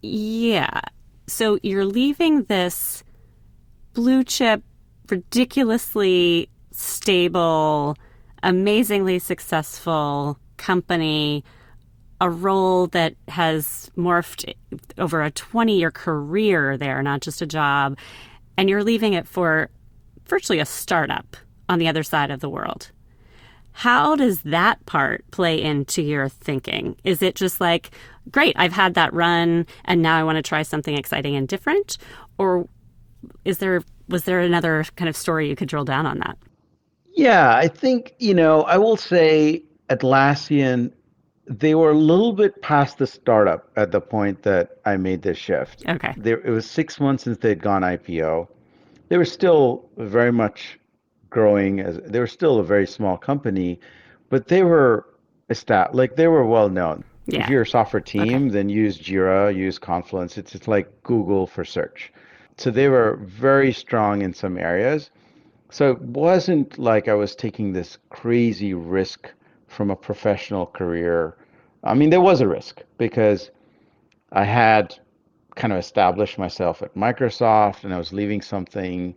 yeah, 0.00 0.80
so 1.26 1.58
you're 1.62 1.84
leaving 1.84 2.44
this 2.44 3.04
blue 3.92 4.24
chip, 4.24 4.62
ridiculously 5.10 6.48
stable 6.70 7.96
amazingly 8.42 9.18
successful 9.18 10.38
company, 10.56 11.44
a 12.20 12.30
role 12.30 12.86
that 12.88 13.14
has 13.28 13.90
morphed 13.96 14.52
over 14.98 15.22
a 15.22 15.30
20 15.30 15.78
year 15.78 15.90
career 15.90 16.76
there, 16.76 17.02
not 17.02 17.20
just 17.20 17.42
a 17.42 17.46
job, 17.46 17.98
and 18.56 18.68
you're 18.68 18.84
leaving 18.84 19.12
it 19.12 19.26
for 19.26 19.70
virtually 20.26 20.60
a 20.60 20.66
startup 20.66 21.36
on 21.68 21.78
the 21.78 21.88
other 21.88 22.02
side 22.02 22.30
of 22.30 22.40
the 22.40 22.48
world. 22.48 22.90
How 23.72 24.16
does 24.16 24.42
that 24.42 24.84
part 24.86 25.24
play 25.30 25.60
into 25.60 26.02
your 26.02 26.28
thinking? 26.28 26.94
Is 27.04 27.22
it 27.22 27.34
just 27.34 27.60
like, 27.60 27.90
great, 28.30 28.54
I've 28.58 28.72
had 28.72 28.94
that 28.94 29.12
run 29.14 29.66
and 29.84 30.02
now 30.02 30.18
I 30.18 30.24
want 30.24 30.36
to 30.36 30.42
try 30.42 30.62
something 30.62 30.96
exciting 30.96 31.34
and 31.34 31.48
different? 31.48 31.96
Or 32.38 32.68
is 33.44 33.58
there 33.58 33.82
was 34.08 34.24
there 34.24 34.40
another 34.40 34.84
kind 34.96 35.08
of 35.08 35.16
story 35.16 35.48
you 35.48 35.56
could 35.56 35.68
drill 35.68 35.84
down 35.84 36.06
on 36.06 36.18
that? 36.18 36.36
Yeah, 37.14 37.56
I 37.56 37.68
think, 37.68 38.14
you 38.18 38.34
know, 38.34 38.62
I 38.62 38.78
will 38.78 38.96
say 38.96 39.62
Atlassian, 39.90 40.92
they 41.46 41.74
were 41.74 41.90
a 41.90 41.96
little 41.96 42.32
bit 42.32 42.62
past 42.62 42.98
the 42.98 43.06
startup 43.06 43.70
at 43.76 43.90
the 43.90 44.00
point 44.00 44.42
that 44.42 44.78
I 44.84 44.96
made 44.96 45.22
this 45.22 45.38
shift. 45.38 45.84
Okay. 45.88 46.14
There, 46.16 46.40
it 46.40 46.50
was 46.50 46.68
six 46.68 47.00
months 47.00 47.24
since 47.24 47.38
they'd 47.38 47.60
gone 47.60 47.82
IPO. 47.82 48.48
They 49.08 49.18
were 49.18 49.24
still 49.24 49.88
very 49.98 50.32
much 50.32 50.78
growing 51.28 51.80
as 51.80 51.98
they 52.04 52.20
were 52.20 52.26
still 52.26 52.58
a 52.58 52.64
very 52.64 52.86
small 52.86 53.16
company, 53.16 53.80
but 54.30 54.48
they 54.48 54.62
were 54.62 55.06
a 55.48 55.52
established, 55.52 55.96
like 55.96 56.16
they 56.16 56.28
were 56.28 56.46
well 56.46 56.68
known. 56.68 57.04
Yeah. 57.26 57.44
If 57.44 57.50
you're 57.50 57.62
a 57.62 57.66
software 57.66 58.00
team, 58.00 58.46
okay. 58.46 58.48
then 58.48 58.68
use 58.68 58.98
Jira, 58.98 59.54
use 59.54 59.78
Confluence. 59.78 60.38
It's 60.38 60.54
it's 60.54 60.68
like 60.68 61.02
Google 61.02 61.46
for 61.46 61.64
search. 61.64 62.12
So 62.56 62.70
they 62.70 62.88
were 62.88 63.18
very 63.22 63.72
strong 63.72 64.22
in 64.22 64.34
some 64.34 64.58
areas. 64.58 65.10
So 65.72 65.90
it 65.90 66.00
wasn't 66.02 66.78
like 66.78 67.08
I 67.08 67.14
was 67.14 67.34
taking 67.34 67.72
this 67.72 67.96
crazy 68.10 68.74
risk 68.74 69.30
from 69.68 69.90
a 69.90 69.96
professional 69.96 70.66
career. 70.66 71.34
I 71.82 71.94
mean, 71.94 72.10
there 72.10 72.20
was 72.20 72.42
a 72.42 72.46
risk 72.46 72.82
because 72.98 73.50
I 74.32 74.44
had 74.44 74.94
kind 75.54 75.72
of 75.72 75.78
established 75.78 76.36
myself 76.36 76.82
at 76.82 76.94
Microsoft 76.94 77.84
and 77.84 77.94
I 77.94 77.96
was 77.96 78.12
leaving 78.12 78.42
something 78.42 79.14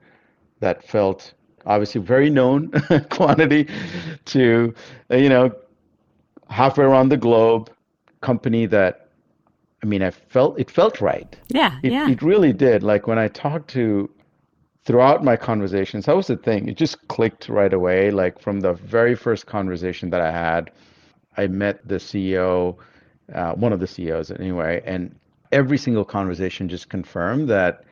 that 0.61 0.81
felt 0.81 1.33
obviously 1.65 1.99
very 1.99 2.29
known 2.29 2.71
quantity 3.09 3.67
to, 4.23 4.73
you 5.09 5.29
know, 5.29 5.53
halfway 6.49 6.85
around 6.85 7.09
the 7.09 7.17
globe, 7.17 7.69
company 8.21 8.65
that 8.67 9.09
I 9.83 9.87
mean, 9.87 10.01
I 10.01 10.11
felt 10.11 10.57
it 10.57 10.71
felt 10.71 11.01
right. 11.01 11.37
Yeah, 11.49 11.77
it, 11.83 11.91
yeah. 11.91 12.09
It 12.09 12.21
really 12.21 12.53
did. 12.53 12.81
Like 12.81 13.07
when 13.07 13.19
I 13.19 13.27
talked 13.27 13.69
to 13.71 14.09
throughout 14.85 15.23
my 15.23 15.35
conversations, 15.35 16.05
that 16.05 16.15
was 16.15 16.27
the 16.27 16.37
thing. 16.37 16.69
It 16.69 16.77
just 16.77 17.07
clicked 17.07 17.49
right 17.49 17.73
away. 17.73 18.11
Like 18.11 18.39
from 18.39 18.61
the 18.61 18.73
very 18.73 19.15
first 19.15 19.47
conversation 19.47 20.09
that 20.11 20.21
I 20.21 20.31
had, 20.31 20.71
I 21.37 21.47
met 21.47 21.85
the 21.87 21.95
CEO, 21.95 22.77
uh, 23.33 23.53
one 23.53 23.73
of 23.73 23.79
the 23.79 23.87
CEOs 23.87 24.31
anyway, 24.31 24.81
and 24.85 25.13
every 25.51 25.77
single 25.77 26.05
conversation 26.05 26.69
just 26.69 26.89
confirmed 26.89 27.49
that 27.49 27.83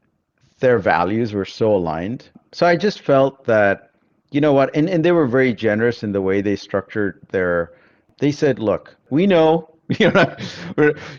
their 0.59 0.77
values 0.77 1.33
were 1.33 1.45
so 1.45 1.75
aligned. 1.75 2.29
So 2.51 2.65
I 2.65 2.75
just 2.75 3.01
felt 3.01 3.43
that, 3.45 3.91
you 4.31 4.39
know 4.39 4.53
what, 4.53 4.73
and, 4.75 4.89
and 4.89 5.03
they 5.03 5.11
were 5.11 5.27
very 5.27 5.53
generous 5.53 6.03
in 6.03 6.11
the 6.11 6.21
way 6.21 6.41
they 6.41 6.55
structured 6.55 7.19
their, 7.31 7.73
they 8.19 8.31
said, 8.31 8.59
look, 8.59 8.95
we 9.09 9.27
know 9.27 9.72
you 9.99 10.09
know, 10.11 10.35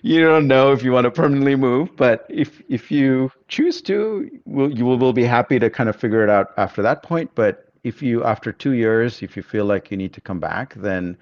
you 0.02 0.20
don't 0.20 0.48
know 0.48 0.72
if 0.72 0.82
you 0.82 0.90
want 0.90 1.04
to 1.04 1.10
permanently 1.10 1.54
move, 1.54 1.94
but 1.96 2.24
if 2.30 2.62
if 2.68 2.90
you 2.90 3.30
choose 3.48 3.82
to, 3.82 4.30
we'll, 4.46 4.72
you 4.72 4.84
will, 4.84 4.98
will 4.98 5.12
be 5.12 5.24
happy 5.24 5.58
to 5.58 5.68
kind 5.68 5.88
of 5.88 5.96
figure 5.96 6.24
it 6.24 6.30
out 6.30 6.52
after 6.56 6.80
that 6.82 7.02
point. 7.02 7.30
But 7.34 7.70
if 7.82 8.02
you, 8.02 8.24
after 8.24 8.52
two 8.52 8.72
years, 8.72 9.22
if 9.22 9.36
you 9.36 9.42
feel 9.42 9.66
like 9.66 9.90
you 9.90 9.98
need 9.98 10.14
to 10.14 10.20
come 10.20 10.40
back, 10.40 10.74
then 10.74 11.16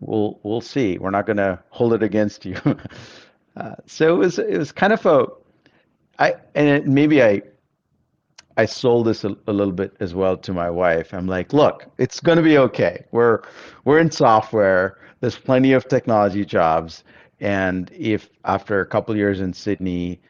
we'll 0.00 0.40
we'll 0.42 0.60
see. 0.60 0.98
We're 0.98 1.10
not 1.10 1.26
going 1.26 1.38
to 1.38 1.58
hold 1.70 1.94
it 1.94 2.02
against 2.02 2.44
you. 2.44 2.60
uh, 3.56 3.76
so 3.86 4.14
it 4.14 4.18
was 4.18 4.38
it 4.38 4.58
was 4.58 4.72
kind 4.72 4.92
of 4.92 5.06
a, 5.06 5.26
I 6.18 6.34
and 6.54 6.68
it, 6.68 6.86
maybe 6.86 7.22
I 7.22 7.42
I 8.56 8.66
sold 8.66 9.06
this 9.06 9.24
a, 9.24 9.34
a, 9.46 9.52
little 9.52 9.72
bit 9.72 9.96
as 10.00 10.14
well 10.14 10.36
to 10.36 10.52
my 10.52 10.68
wife. 10.68 11.14
I'm 11.14 11.26
like, 11.26 11.52
look, 11.52 11.86
it's 11.98 12.20
going 12.20 12.36
to 12.36 12.42
be 12.42 12.58
okay. 12.58 13.04
We're 13.10 13.42
we're 13.84 13.98
in 13.98 14.10
software. 14.10 14.98
There's 15.22 15.38
plenty 15.38 15.72
of 15.72 15.86
technology 15.86 16.44
jobs, 16.44 17.04
and 17.38 17.88
if 17.96 18.28
after 18.44 18.80
a 18.80 18.86
couple 18.86 19.16
years 19.16 19.40
in 19.40 19.52
Sydney, 19.52 20.20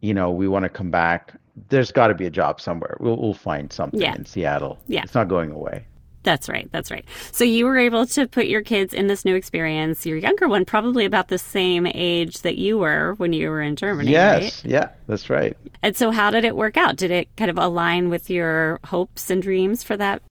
you 0.00 0.12
know, 0.12 0.32
we 0.32 0.48
want 0.48 0.64
to 0.64 0.68
come 0.68 0.90
back, 0.90 1.34
there's 1.68 1.92
got 1.92 2.08
to 2.08 2.14
be 2.14 2.26
a 2.26 2.30
job 2.30 2.60
somewhere. 2.60 2.96
We'll 2.98 3.16
we'll 3.16 3.32
find 3.32 3.72
something 3.72 4.00
yeah. 4.00 4.16
in 4.16 4.24
Seattle. 4.24 4.80
Yeah, 4.88 5.04
it's 5.04 5.14
not 5.14 5.28
going 5.28 5.52
away. 5.52 5.86
That's 6.24 6.48
right. 6.48 6.68
That's 6.72 6.90
right. 6.90 7.04
So 7.30 7.44
you 7.44 7.64
were 7.64 7.78
able 7.78 8.06
to 8.06 8.26
put 8.26 8.46
your 8.46 8.62
kids 8.62 8.92
in 8.92 9.06
this 9.06 9.24
new 9.24 9.36
experience. 9.36 10.04
Your 10.04 10.16
younger 10.16 10.48
one, 10.48 10.64
probably 10.64 11.04
about 11.04 11.28
the 11.28 11.38
same 11.38 11.86
age 11.86 12.40
that 12.40 12.58
you 12.58 12.78
were 12.78 13.14
when 13.18 13.32
you 13.32 13.50
were 13.50 13.62
in 13.62 13.76
Germany. 13.76 14.10
Yes. 14.10 14.64
Right? 14.64 14.72
Yeah, 14.72 14.88
that's 15.06 15.30
right. 15.30 15.56
And 15.80 15.96
so, 15.96 16.10
how 16.10 16.32
did 16.32 16.44
it 16.44 16.56
work 16.56 16.76
out? 16.76 16.96
Did 16.96 17.12
it 17.12 17.28
kind 17.36 17.52
of 17.52 17.58
align 17.58 18.08
with 18.10 18.30
your 18.30 18.80
hopes 18.82 19.30
and 19.30 19.40
dreams 19.40 19.84
for 19.84 19.96
that? 19.96 20.22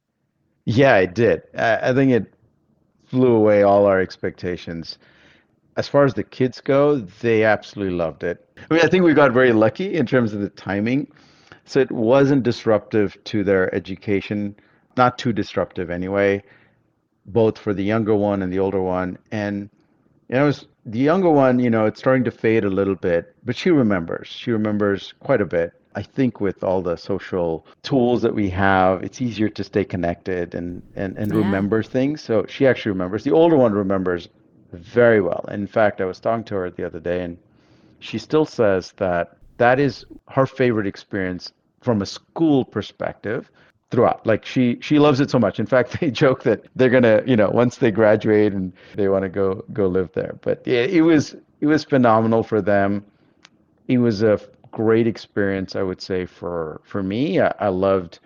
Yeah, 0.65 0.97
it 0.97 1.13
did. 1.13 1.43
I 1.57 1.93
think 1.93 2.11
it 2.11 2.32
flew 3.13 3.35
away 3.35 3.61
all 3.61 3.85
our 3.85 3.99
expectations. 3.99 4.97
As 5.77 5.87
far 5.87 6.03
as 6.03 6.15
the 6.15 6.23
kids 6.23 6.59
go, 6.61 6.97
they 6.97 7.43
absolutely 7.43 7.95
loved 7.95 8.23
it. 8.23 8.43
I 8.57 8.73
mean, 8.73 8.83
I 8.83 8.87
think 8.87 9.03
we 9.03 9.13
got 9.13 9.31
very 9.31 9.53
lucky 9.53 9.93
in 9.93 10.07
terms 10.07 10.33
of 10.33 10.41
the 10.41 10.49
timing. 10.49 11.11
So 11.65 11.79
it 11.79 11.91
wasn't 11.91 12.41
disruptive 12.41 13.23
to 13.25 13.43
their 13.43 13.73
education 13.73 14.55
not 14.97 15.19
too 15.19 15.31
disruptive 15.31 15.91
anyway, 15.91 16.43
both 17.27 17.59
for 17.59 17.73
the 17.73 17.83
younger 17.83 18.15
one 18.15 18.41
and 18.41 18.51
the 18.51 18.59
older 18.59 18.81
one. 18.81 19.19
And 19.31 19.69
you 20.27 20.35
know, 20.35 20.45
was, 20.45 20.65
the 20.87 20.99
younger 20.99 21.29
one, 21.29 21.59
you 21.59 21.69
know, 21.69 21.85
it's 21.85 21.99
starting 21.99 22.23
to 22.23 22.31
fade 22.31 22.65
a 22.65 22.69
little 22.69 22.95
bit, 22.95 23.35
but 23.45 23.55
she 23.55 23.69
remembers. 23.69 24.27
She 24.27 24.51
remembers 24.51 25.13
quite 25.19 25.41
a 25.41 25.45
bit. 25.45 25.73
I 25.95 26.01
think 26.01 26.41
with 26.41 26.63
all 26.63 26.81
the 26.81 26.95
social 26.95 27.65
tools 27.83 28.21
that 28.23 28.33
we 28.33 28.49
have, 28.49 29.03
it's 29.03 29.21
easier 29.21 29.49
to 29.49 29.63
stay 29.63 29.85
connected 29.85 30.55
and, 30.55 30.81
and, 30.95 31.17
and 31.17 31.31
yeah. 31.31 31.37
remember 31.37 31.83
things. 31.83 32.21
So 32.21 32.45
she 32.47 32.65
actually 32.65 32.91
remembers. 32.91 33.23
The 33.23 33.31
older 33.31 33.57
one 33.57 33.73
remembers 33.73 34.29
very 34.71 35.21
well. 35.21 35.45
In 35.51 35.67
fact, 35.67 36.01
I 36.01 36.05
was 36.05 36.19
talking 36.19 36.43
to 36.45 36.55
her 36.55 36.71
the 36.71 36.85
other 36.85 36.99
day, 36.99 37.23
and 37.23 37.37
she 37.99 38.17
still 38.17 38.45
says 38.45 38.93
that 38.97 39.37
that 39.57 39.79
is 39.79 40.05
her 40.29 40.45
favorite 40.45 40.87
experience 40.87 41.53
from 41.81 42.01
a 42.01 42.05
school 42.05 42.65
perspective 42.65 43.51
throughout. 43.91 44.25
Like 44.25 44.45
she 44.45 44.79
she 44.81 44.97
loves 44.97 45.19
it 45.19 45.29
so 45.29 45.39
much. 45.39 45.59
In 45.59 45.65
fact, 45.65 45.97
they 45.99 46.09
joke 46.09 46.43
that 46.43 46.65
they're 46.75 46.89
gonna 46.89 47.21
you 47.25 47.35
know 47.35 47.49
once 47.49 47.77
they 47.77 47.91
graduate 47.91 48.53
and 48.53 48.73
they 48.95 49.07
want 49.07 49.23
to 49.23 49.29
go 49.29 49.63
go 49.73 49.87
live 49.87 50.11
there. 50.13 50.35
But 50.41 50.63
yeah, 50.65 50.81
it 50.81 51.01
was 51.01 51.35
it 51.61 51.67
was 51.67 51.83
phenomenal 51.83 52.43
for 52.43 52.61
them. 52.61 53.05
It 53.87 53.99
was 53.99 54.23
a 54.23 54.39
great 54.73 55.07
experience, 55.07 55.75
I 55.75 55.83
would 55.83 56.01
say 56.01 56.25
for 56.25 56.81
for 56.83 57.01
me. 57.01 57.39
I, 57.39 57.53
I 57.59 57.67
loved 57.69 58.19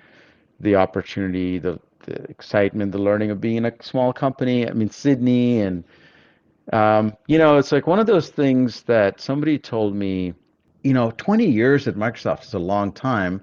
the 0.59 0.75
opportunity, 0.75 1.59
the 1.59 1.79
the 2.05 2.23
excitement, 2.29 2.91
the 2.93 2.97
learning 2.97 3.29
of 3.31 3.39
being 3.39 3.65
a 3.65 3.73
small 3.83 4.11
company. 4.13 4.67
I 4.67 4.73
mean, 4.73 4.89
Sydney, 4.89 5.61
and 5.61 5.83
um, 6.73 7.13
you 7.27 7.37
know, 7.37 7.57
it's 7.57 7.71
like 7.71 7.85
one 7.85 7.99
of 7.99 8.07
those 8.07 8.29
things 8.29 8.81
that 8.83 9.21
somebody 9.21 9.59
told 9.59 9.95
me. 9.95 10.33
You 10.83 10.93
know, 10.93 11.11
20 11.17 11.45
years 11.45 11.87
at 11.87 11.95
Microsoft 11.95 12.43
is 12.45 12.53
a 12.53 12.59
long 12.59 12.93
time, 12.93 13.41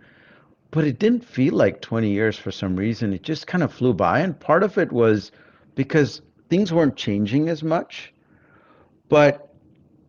but 0.70 0.84
it 0.84 0.98
didn't 0.98 1.22
feel 1.24 1.52
like 1.54 1.82
20 1.82 2.08
years 2.08 2.38
for 2.38 2.50
some 2.50 2.74
reason. 2.74 3.12
It 3.12 3.22
just 3.22 3.46
kind 3.46 3.62
of 3.62 3.72
flew 3.72 3.92
by, 3.92 4.20
and 4.20 4.38
part 4.38 4.62
of 4.62 4.78
it 4.78 4.90
was 4.90 5.30
because 5.74 6.22
things 6.48 6.72
weren't 6.72 6.96
changing 6.96 7.50
as 7.50 7.62
much. 7.62 8.14
But 9.10 9.53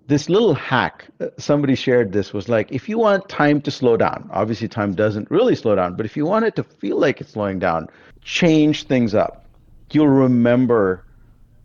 this 0.08 0.30
little 0.30 0.54
hack 0.54 1.06
uh, 1.20 1.28
somebody 1.38 1.76
shared 1.76 2.12
this 2.12 2.34
was 2.34 2.48
like 2.48 2.72
if 2.72 2.88
you 2.88 2.98
want 2.98 3.28
time 3.28 3.60
to 3.62 3.72
slow 3.72 3.98
down 3.98 4.30
obviously 4.32 4.68
time 4.68 4.94
doesn't 4.94 5.30
really 5.32 5.56
slow 5.56 5.76
down 5.76 5.96
but 5.96 6.06
if 6.06 6.16
you 6.16 6.26
want 6.26 6.46
it 6.46 6.56
to 6.56 6.64
feel 6.64 7.00
like 7.00 7.22
it's 7.22 7.32
slowing 7.32 7.60
down 7.60 7.88
change 8.26 8.84
things 8.84 9.16
up. 9.16 9.46
You'll 9.92 10.08
remember 10.10 11.06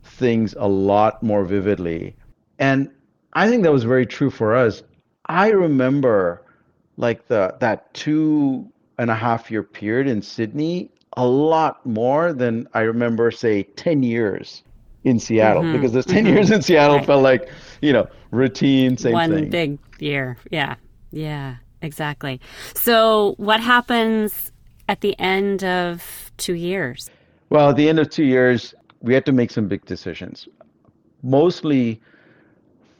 things 0.04 0.54
a 0.56 0.68
lot 0.68 1.22
more 1.22 1.44
vividly. 1.44 2.14
And 2.60 2.90
i 3.32 3.48
think 3.48 3.62
that 3.62 3.72
was 3.72 3.84
very 3.84 4.06
true 4.06 4.30
for 4.30 4.54
us. 4.54 4.82
I 5.26 5.48
remember 5.48 6.42
like 6.96 7.26
the 7.28 7.56
that 7.60 7.92
two 7.94 8.70
and 8.98 9.10
a 9.10 9.14
half 9.14 9.50
year 9.50 9.62
period 9.62 10.06
in 10.06 10.20
sydney 10.20 10.90
a 11.16 11.26
lot 11.26 11.84
more 11.86 12.34
than 12.34 12.68
i 12.74 12.80
remember 12.80 13.30
say 13.30 13.62
10 13.62 14.02
years 14.02 14.62
in 15.04 15.18
Seattle. 15.18 15.62
Mm-hmm. 15.62 15.72
because 15.72 15.92
those 15.92 16.06
10 16.06 16.24
mm-hmm. 16.24 16.34
years 16.34 16.50
in 16.50 16.60
Seattle 16.62 17.02
felt 17.02 17.22
like, 17.22 17.48
you 17.80 17.92
know, 17.92 18.06
routine, 18.30 18.96
same 18.96 19.12
One 19.12 19.30
thing. 19.30 19.50
big 19.50 19.78
year. 19.98 20.36
Yeah. 20.50 20.76
Yeah, 21.12 21.56
exactly. 21.82 22.40
So, 22.74 23.34
what 23.36 23.60
happens 23.60 24.52
at 24.88 25.00
the 25.00 25.18
end 25.18 25.64
of 25.64 26.30
two 26.36 26.54
years? 26.54 27.10
Well, 27.48 27.70
at 27.70 27.76
the 27.76 27.88
end 27.88 27.98
of 27.98 28.10
two 28.10 28.24
years, 28.24 28.74
we 29.00 29.12
had 29.14 29.26
to 29.26 29.32
make 29.32 29.50
some 29.50 29.66
big 29.66 29.84
decisions. 29.86 30.46
Mostly 31.22 32.00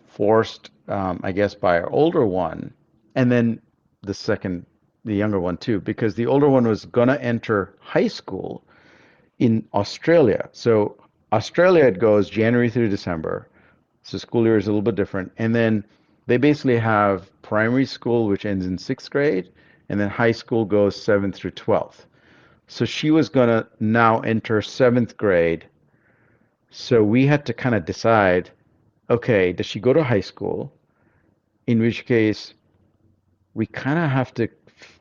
forced, 0.07 0.71
um, 0.89 1.21
I 1.23 1.33
guess, 1.33 1.55
by 1.55 1.79
our 1.79 1.89
older 1.91 2.27
one, 2.27 2.73
and 3.15 3.31
then 3.31 3.61
the 4.03 4.15
second, 4.15 4.67
the 5.05 5.15
younger 5.15 5.39
one 5.39 5.57
too, 5.57 5.81
because 5.81 6.15
the 6.15 6.27
older 6.27 6.49
one 6.49 6.67
was 6.67 6.85
going 6.87 7.09
to 7.09 7.23
enter 7.23 7.75
high 7.81 8.09
school 8.09 8.65
in 9.39 9.65
Australia. 9.73 10.49
So 10.53 10.97
Australia, 11.33 11.85
it 11.85 11.99
goes 11.99 12.29
January 12.29 12.71
through 12.71 12.89
December. 12.89 13.49
So 14.03 14.19
school 14.19 14.45
year 14.45 14.57
is 14.57 14.67
a 14.67 14.71
little 14.71 14.83
bit 14.83 14.95
different. 14.95 15.33
And 15.39 15.55
then 15.55 15.85
they 16.27 16.37
basically 16.37 16.79
have 16.79 17.31
primary 17.43 17.87
school, 17.87 18.27
which 18.27 18.47
ends 18.47 18.67
in 18.67 18.79
sixth 18.79 19.11
grade, 19.11 19.51
and 19.89 20.01
then 20.01 20.09
high 20.09 20.33
school 20.33 20.65
goes 20.65 21.01
seventh 21.01 21.37
through 21.37 21.53
12th. 21.53 22.07
So 22.69 22.85
she 22.85 23.11
was 23.11 23.29
going 23.29 23.49
to 23.49 23.67
now 23.81 24.21
enter 24.21 24.63
seventh 24.63 25.17
grade. 25.17 25.67
So 26.71 27.03
we 27.03 27.27
had 27.27 27.45
to 27.47 27.53
kind 27.53 27.75
of 27.75 27.85
decide 27.85 28.51
okay, 29.11 29.53
does 29.53 29.67
she 29.67 29.81
go 29.81 29.93
to 29.93 30.03
high 30.03 30.21
school? 30.21 30.73
In 31.67 31.81
which 31.81 32.07
case, 32.07 32.55
we 33.55 33.67
kind 33.67 33.99
of 33.99 34.09
have 34.09 34.33
to 34.35 34.49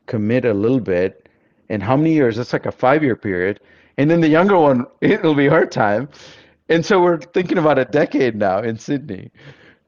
commit 0.06 0.44
a 0.44 0.52
little 0.52 0.80
bit. 0.80 1.28
And 1.68 1.82
how 1.82 1.96
many 1.96 2.12
years? 2.12 2.36
That's 2.36 2.52
like 2.52 2.66
a 2.66 2.72
five 2.72 3.02
year 3.02 3.16
period. 3.16 3.60
And 3.96 4.10
then 4.10 4.20
the 4.20 4.28
younger 4.28 4.58
one, 4.58 4.86
it'll 5.00 5.34
be 5.34 5.46
her 5.46 5.64
time. 5.64 6.08
And 6.70 6.86
so 6.86 7.02
we're 7.02 7.18
thinking 7.18 7.58
about 7.58 7.78
a 7.80 7.84
decade 7.84 8.36
now 8.36 8.60
in 8.60 8.78
Sydney. 8.78 9.32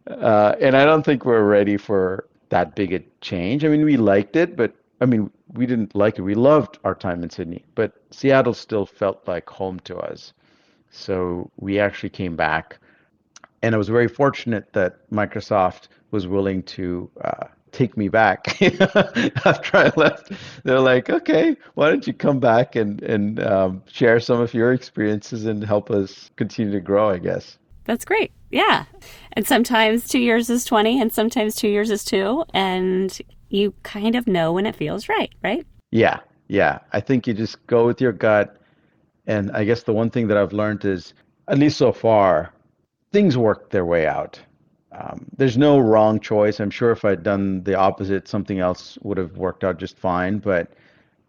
Uh, 0.09 0.57
and 0.61 0.77
I 0.77 0.85
don't 0.85 1.05
think 1.05 1.25
we're 1.25 1.45
ready 1.45 1.77
for 1.77 2.29
that 2.49 2.75
big 2.75 2.93
a 2.93 3.01
change. 3.21 3.65
I 3.65 3.69
mean, 3.69 3.85
we 3.85 3.97
liked 3.97 4.35
it, 4.35 4.57
but 4.57 4.75
I 5.01 5.07
mean, 5.07 5.31
we 5.55 5.65
didn't 5.65 5.95
like 5.95 6.19
it. 6.19 6.23
We 6.23 6.35
loved 6.35 6.79
our 6.85 6.95
time 6.95 7.23
in 7.23 7.31
Sydney, 7.31 7.65
but 7.77 7.93
Seattle 8.11 8.53
still 8.53 8.85
felt 8.85 9.27
like 9.29 9.49
home 9.49 9.79
to 9.81 9.97
us. 9.97 10.33
So 10.91 11.51
we 11.57 11.79
actually 11.79 12.11
came 12.11 12.35
back. 12.37 12.79
And 13.63 13.77
I 13.77 13.79
was 13.79 13.89
very 13.89 14.09
fortunate 14.09 14.73
that 14.73 15.09
Microsoft 15.11 15.87
was 16.11 16.27
willing 16.27 16.65
to 16.65 17.09
uh, 17.23 17.47
take 17.73 17.97
me 17.97 18.09
back 18.09 18.61
after 19.47 19.77
I 19.77 19.91
left. 19.97 20.33
They're 20.65 20.81
like, 20.81 21.11
okay, 21.11 21.57
why 21.75 21.89
don't 21.89 22.07
you 22.07 22.13
come 22.13 22.39
back 22.39 22.77
and 22.77 23.03
and 23.03 23.43
um, 23.43 23.83
share 23.87 24.21
some 24.21 24.41
of 24.41 24.55
your 24.55 24.73
experiences 24.73 25.47
and 25.47 25.65
help 25.65 25.91
us 25.91 26.31
continue 26.37 26.73
to 26.73 26.81
grow? 26.81 27.11
I 27.11 27.19
guess 27.19 27.59
that's 27.85 28.05
great. 28.05 28.33
Yeah, 28.51 28.85
and 29.33 29.47
sometimes 29.47 30.07
two 30.07 30.21
years 30.21 30.51
is 30.51 30.65
twenty, 30.65 31.01
and 31.01 31.13
sometimes 31.13 31.57
two 31.57 31.69
years 31.69 31.91
is 31.91 32.05
two, 32.05 32.45
and 32.55 33.19
you 33.49 33.75
kind 33.83 34.15
of 34.15 34.27
know 34.27 34.53
when 34.53 34.67
it 34.67 34.77
feels 34.77 35.09
right, 35.09 35.33
right? 35.43 35.67
Yeah, 35.91 36.21
yeah. 36.49 36.79
I 36.93 37.01
think 37.01 37.27
you 37.27 37.35
just 37.35 37.67
go 37.67 37.87
with 37.87 38.01
your 38.01 38.13
gut, 38.13 38.57
and 39.27 39.51
I 39.53 39.65
guess 39.65 39.83
the 39.83 39.93
one 39.93 40.11
thing 40.11 40.29
that 40.29 40.37
I've 40.37 40.53
learned 40.53 40.85
is, 40.85 41.15
at 41.49 41.59
least 41.59 41.79
so 41.79 41.93
far, 41.93 42.53
things 43.13 43.37
work 43.37 43.71
their 43.71 43.85
way 43.85 44.07
out 44.07 44.39
um, 44.95 45.27
there's 45.37 45.57
no 45.59 45.79
wrong 45.79 46.21
choice. 46.21 46.61
I'm 46.61 46.71
sure 46.71 46.91
if 46.91 47.05
I'd 47.05 47.23
done 47.23 47.63
the 47.65 47.75
opposite, 47.75 48.29
something 48.29 48.59
else 48.59 48.99
would 49.03 49.19
have 49.19 49.37
worked 49.37 49.65
out 49.65 49.79
just 49.79 49.99
fine. 49.99 50.39
But 50.39 50.73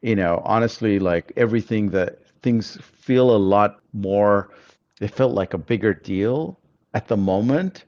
you 0.02 0.15
know, 0.15 0.41
honestly, 0.45 0.99
like 0.99 1.32
everything 1.38 1.89
that 1.91 2.19
things 2.41 2.78
feel 2.82 3.36
a 3.36 3.38
lot 3.38 3.80
more. 3.93 4.52
It 5.02 5.10
felt 5.10 5.34
like 5.34 5.54
a 5.54 5.58
bigger 5.58 5.93
deal 5.93 6.60
at 6.93 7.08
the 7.08 7.17
moment 7.17 7.86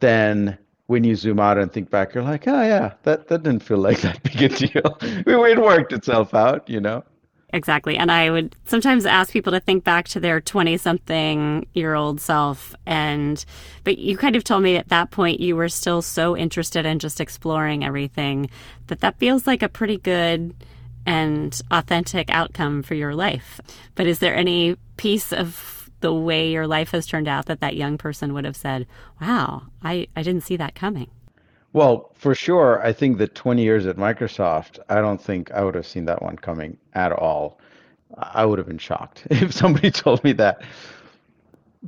than 0.00 0.56
when 0.86 1.04
you 1.04 1.14
zoom 1.14 1.38
out 1.38 1.58
and 1.58 1.72
think 1.72 1.90
back. 1.90 2.14
You're 2.14 2.24
like, 2.24 2.48
oh 2.48 2.62
yeah, 2.62 2.94
that 3.02 3.28
that 3.28 3.42
didn't 3.42 3.62
feel 3.62 3.78
like 3.78 4.00
that 4.00 4.22
big 4.22 4.42
a 4.42 4.48
deal. 4.66 4.98
it 5.00 5.58
worked 5.60 5.92
itself 5.92 6.34
out, 6.34 6.68
you 6.68 6.80
know. 6.80 7.04
Exactly. 7.52 7.96
And 7.96 8.12
I 8.12 8.30
would 8.30 8.54
sometimes 8.64 9.04
ask 9.06 9.32
people 9.32 9.52
to 9.52 9.60
think 9.60 9.82
back 9.82 10.06
to 10.08 10.20
their 10.20 10.40
20 10.40 10.76
something 10.76 11.66
year 11.74 11.94
old 11.94 12.20
self. 12.20 12.74
And, 12.86 13.44
but 13.84 13.98
you 13.98 14.16
kind 14.16 14.36
of 14.36 14.44
told 14.44 14.62
me 14.62 14.76
at 14.76 14.88
that 14.88 15.10
point 15.10 15.40
you 15.40 15.56
were 15.56 15.68
still 15.68 16.02
so 16.02 16.36
interested 16.36 16.86
in 16.86 16.98
just 16.98 17.20
exploring 17.20 17.84
everything 17.84 18.50
that 18.86 19.00
that 19.00 19.18
feels 19.18 19.46
like 19.46 19.62
a 19.62 19.68
pretty 19.68 19.96
good 19.96 20.54
and 21.06 21.60
authentic 21.70 22.30
outcome 22.30 22.82
for 22.82 22.94
your 22.94 23.14
life. 23.14 23.60
But 23.94 24.06
is 24.06 24.20
there 24.20 24.34
any 24.34 24.76
piece 24.96 25.32
of 25.32 25.90
the 26.00 26.14
way 26.14 26.50
your 26.50 26.66
life 26.66 26.92
has 26.92 27.06
turned 27.06 27.28
out 27.28 27.46
that 27.46 27.60
that 27.60 27.76
young 27.76 27.98
person 27.98 28.32
would 28.32 28.44
have 28.44 28.56
said, 28.56 28.86
wow, 29.20 29.62
I, 29.82 30.06
I 30.14 30.22
didn't 30.22 30.44
see 30.44 30.56
that 30.56 30.74
coming? 30.74 31.10
Well, 31.72 32.10
for 32.14 32.34
sure, 32.34 32.84
I 32.84 32.92
think 32.92 33.18
that 33.18 33.34
20 33.34 33.62
years 33.62 33.86
at 33.86 33.96
Microsoft, 33.96 34.80
I 34.88 34.96
don't 34.96 35.20
think 35.20 35.52
I 35.52 35.62
would 35.62 35.74
have 35.74 35.86
seen 35.86 36.04
that 36.06 36.20
one 36.22 36.36
coming 36.36 36.76
at 36.94 37.12
all. 37.12 37.60
I 38.18 38.44
would 38.44 38.58
have 38.58 38.66
been 38.66 38.78
shocked 38.78 39.26
if 39.30 39.52
somebody 39.52 39.90
told 40.04 40.22
me 40.24 40.32
that. 40.34 40.62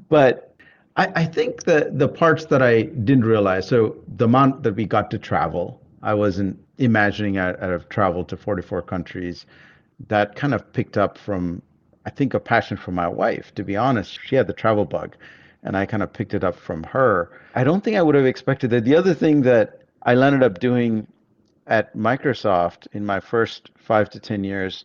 But 0.09 0.55
I, 0.97 1.09
I 1.17 1.25
think 1.25 1.65
the 1.65 1.91
the 1.93 2.09
parts 2.09 2.47
that 2.47 2.63
I 2.63 2.83
didn't 2.83 3.25
realize. 3.25 3.67
So 3.67 3.97
the 4.17 4.27
amount 4.27 4.63
that 4.63 4.77
we 4.77 4.85
got 4.85 5.11
to 5.11 5.19
travel, 5.19 5.81
I 6.03 6.15
wasn't 6.15 6.59
imagining 6.79 7.39
I'd, 7.39 7.57
I'd 7.57 7.71
have 7.71 7.89
traveled 7.89 8.29
to 8.31 8.37
44 8.37 8.83
countries. 8.83 9.47
That 10.09 10.37
kind 10.37 10.55
of 10.55 10.73
picked 10.73 10.97
up 10.97 11.19
from, 11.19 11.63
I 12.07 12.11
think, 12.11 12.35
a 12.35 12.41
passion 12.41 12.77
for 12.77 12.93
my 12.93 13.09
wife. 13.09 13.55
To 13.57 13.65
be 13.65 13.77
honest, 13.77 14.19
she 14.25 14.37
had 14.37 14.47
the 14.47 14.53
travel 14.53 14.85
bug 14.85 15.17
and 15.63 15.77
I 15.77 15.87
kind 15.87 16.03
of 16.03 16.13
picked 16.13 16.35
it 16.35 16.45
up 16.45 16.57
from 16.57 16.83
her. 16.85 17.31
I 17.55 17.65
don't 17.65 17.83
think 17.83 17.97
I 17.97 18.03
would 18.03 18.15
have 18.15 18.27
expected 18.27 18.71
that. 18.71 18.85
The 18.85 18.97
other 18.97 19.15
thing 19.15 19.43
that 19.43 19.83
I 20.03 20.13
ended 20.13 20.43
up 20.43 20.59
doing 20.59 21.07
at 21.67 21.95
Microsoft 21.97 22.89
in 22.93 23.07
my 23.07 23.21
first 23.21 23.71
five 23.77 24.11
to 24.11 24.21
10 24.21 24.45
years, 24.45 24.85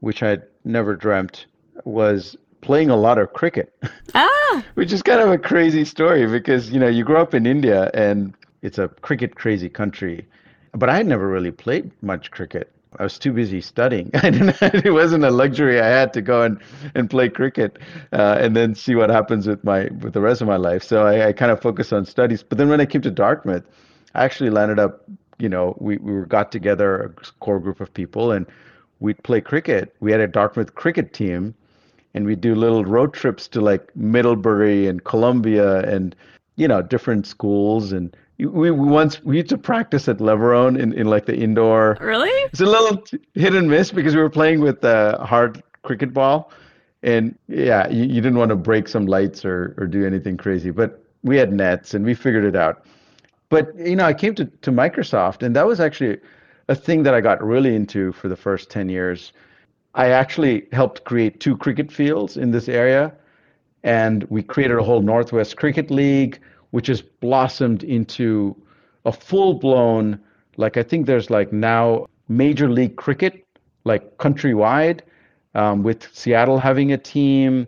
which 0.00 0.22
I'd 0.22 0.42
never 0.64 0.96
dreamt, 0.96 1.46
was 1.84 2.36
playing 2.60 2.90
a 2.90 2.96
lot 2.96 3.18
of 3.18 3.32
cricket. 3.32 3.72
Ah! 4.14 4.64
which 4.74 4.92
is 4.92 5.02
kind 5.02 5.20
of 5.20 5.30
a 5.30 5.38
crazy 5.38 5.84
story 5.84 6.26
because, 6.26 6.70
you 6.70 6.80
know, 6.80 6.88
you 6.88 7.04
grow 7.04 7.20
up 7.20 7.34
in 7.34 7.46
India 7.46 7.90
and 7.92 8.34
it's 8.62 8.78
a 8.78 8.88
cricket 8.88 9.34
crazy 9.34 9.68
country. 9.68 10.26
But 10.72 10.88
I 10.88 10.96
had 10.96 11.06
never 11.06 11.28
really 11.28 11.50
played 11.50 11.92
much 12.02 12.30
cricket. 12.30 12.72
I 12.96 13.02
was 13.02 13.18
too 13.18 13.32
busy 13.32 13.60
studying. 13.60 14.10
It 14.14 14.92
wasn't 14.92 15.24
a 15.24 15.30
luxury 15.30 15.80
I 15.80 15.88
had 15.88 16.12
to 16.14 16.22
go 16.22 16.42
and, 16.42 16.58
and 16.94 17.10
play 17.10 17.28
cricket 17.28 17.78
uh, 18.12 18.38
and 18.40 18.56
then 18.56 18.74
see 18.74 18.94
what 18.94 19.10
happens 19.10 19.46
with 19.46 19.62
my 19.62 19.88
with 20.00 20.14
the 20.14 20.20
rest 20.20 20.40
of 20.40 20.48
my 20.48 20.56
life. 20.56 20.82
So 20.82 21.06
I, 21.06 21.28
I 21.28 21.32
kind 21.32 21.52
of 21.52 21.60
focused 21.60 21.92
on 21.92 22.04
studies. 22.06 22.42
But 22.42 22.58
then 22.58 22.68
when 22.68 22.80
I 22.80 22.86
came 22.86 23.02
to 23.02 23.10
Dartmouth, 23.10 23.64
I 24.14 24.24
actually 24.24 24.50
landed 24.50 24.78
up, 24.78 25.04
you 25.38 25.48
know, 25.48 25.76
we, 25.78 25.98
we 25.98 26.24
got 26.26 26.50
together 26.50 27.02
a 27.02 27.08
core 27.40 27.60
group 27.60 27.80
of 27.80 27.92
people 27.92 28.32
and 28.32 28.46
we'd 29.00 29.22
play 29.22 29.40
cricket. 29.40 29.94
We 30.00 30.10
had 30.10 30.20
a 30.20 30.26
Dartmouth 30.26 30.74
cricket 30.74 31.12
team 31.12 31.54
and 32.14 32.24
we'd 32.24 32.40
do 32.40 32.54
little 32.54 32.84
road 32.84 33.12
trips 33.12 33.46
to 33.48 33.60
like 33.60 33.94
Middlebury 33.94 34.86
and 34.86 35.04
Columbia 35.04 35.80
and, 35.80 36.16
you 36.56 36.66
know, 36.66 36.82
different 36.82 37.26
schools 37.26 37.92
and 37.92 38.16
we, 38.38 38.70
we 38.70 38.70
once 38.70 39.22
we 39.24 39.36
used 39.38 39.48
to 39.48 39.58
practice 39.58 40.08
at 40.08 40.18
Leverone 40.18 40.78
in, 40.78 40.92
in 40.92 41.08
like 41.08 41.26
the 41.26 41.36
indoor. 41.36 41.98
Really? 42.00 42.30
It's 42.52 42.60
a 42.60 42.66
little 42.66 43.02
hit 43.34 43.54
and 43.54 43.68
miss 43.68 43.90
because 43.90 44.14
we 44.14 44.20
were 44.20 44.30
playing 44.30 44.60
with 44.60 44.84
a 44.84 45.24
hard 45.24 45.62
cricket 45.82 46.12
ball, 46.12 46.52
and 47.02 47.36
yeah, 47.48 47.88
you, 47.88 48.04
you 48.04 48.20
didn't 48.20 48.38
want 48.38 48.50
to 48.50 48.56
break 48.56 48.86
some 48.88 49.06
lights 49.06 49.44
or 49.44 49.74
or 49.76 49.86
do 49.86 50.06
anything 50.06 50.36
crazy. 50.36 50.70
But 50.70 51.02
we 51.24 51.36
had 51.36 51.52
nets 51.52 51.94
and 51.94 52.04
we 52.04 52.14
figured 52.14 52.44
it 52.44 52.54
out. 52.54 52.84
But 53.48 53.76
you 53.76 53.96
know, 53.96 54.04
I 54.04 54.14
came 54.14 54.34
to 54.36 54.44
to 54.44 54.70
Microsoft, 54.70 55.42
and 55.42 55.56
that 55.56 55.66
was 55.66 55.80
actually 55.80 56.18
a 56.68 56.76
thing 56.76 57.02
that 57.02 57.14
I 57.14 57.20
got 57.20 57.42
really 57.42 57.74
into 57.74 58.12
for 58.12 58.28
the 58.28 58.36
first 58.36 58.70
ten 58.70 58.88
years. 58.88 59.32
I 59.94 60.10
actually 60.10 60.68
helped 60.70 61.02
create 61.04 61.40
two 61.40 61.56
cricket 61.56 61.90
fields 61.90 62.36
in 62.36 62.52
this 62.52 62.68
area, 62.68 63.12
and 63.82 64.22
we 64.24 64.44
created 64.44 64.78
a 64.78 64.82
whole 64.84 65.02
Northwest 65.02 65.56
Cricket 65.56 65.90
League, 65.90 66.38
which 66.70 66.86
has 66.88 67.02
blossomed 67.02 67.82
into 67.82 68.56
a 69.04 69.12
full 69.12 69.54
blown, 69.54 70.18
like 70.56 70.76
I 70.76 70.82
think 70.82 71.06
there's 71.06 71.30
like 71.30 71.52
now 71.52 72.06
Major 72.28 72.68
League 72.68 72.96
Cricket, 72.96 73.46
like 73.84 74.18
countrywide, 74.18 75.00
um, 75.54 75.82
with 75.82 76.08
Seattle 76.14 76.58
having 76.58 76.92
a 76.92 76.98
team, 76.98 77.66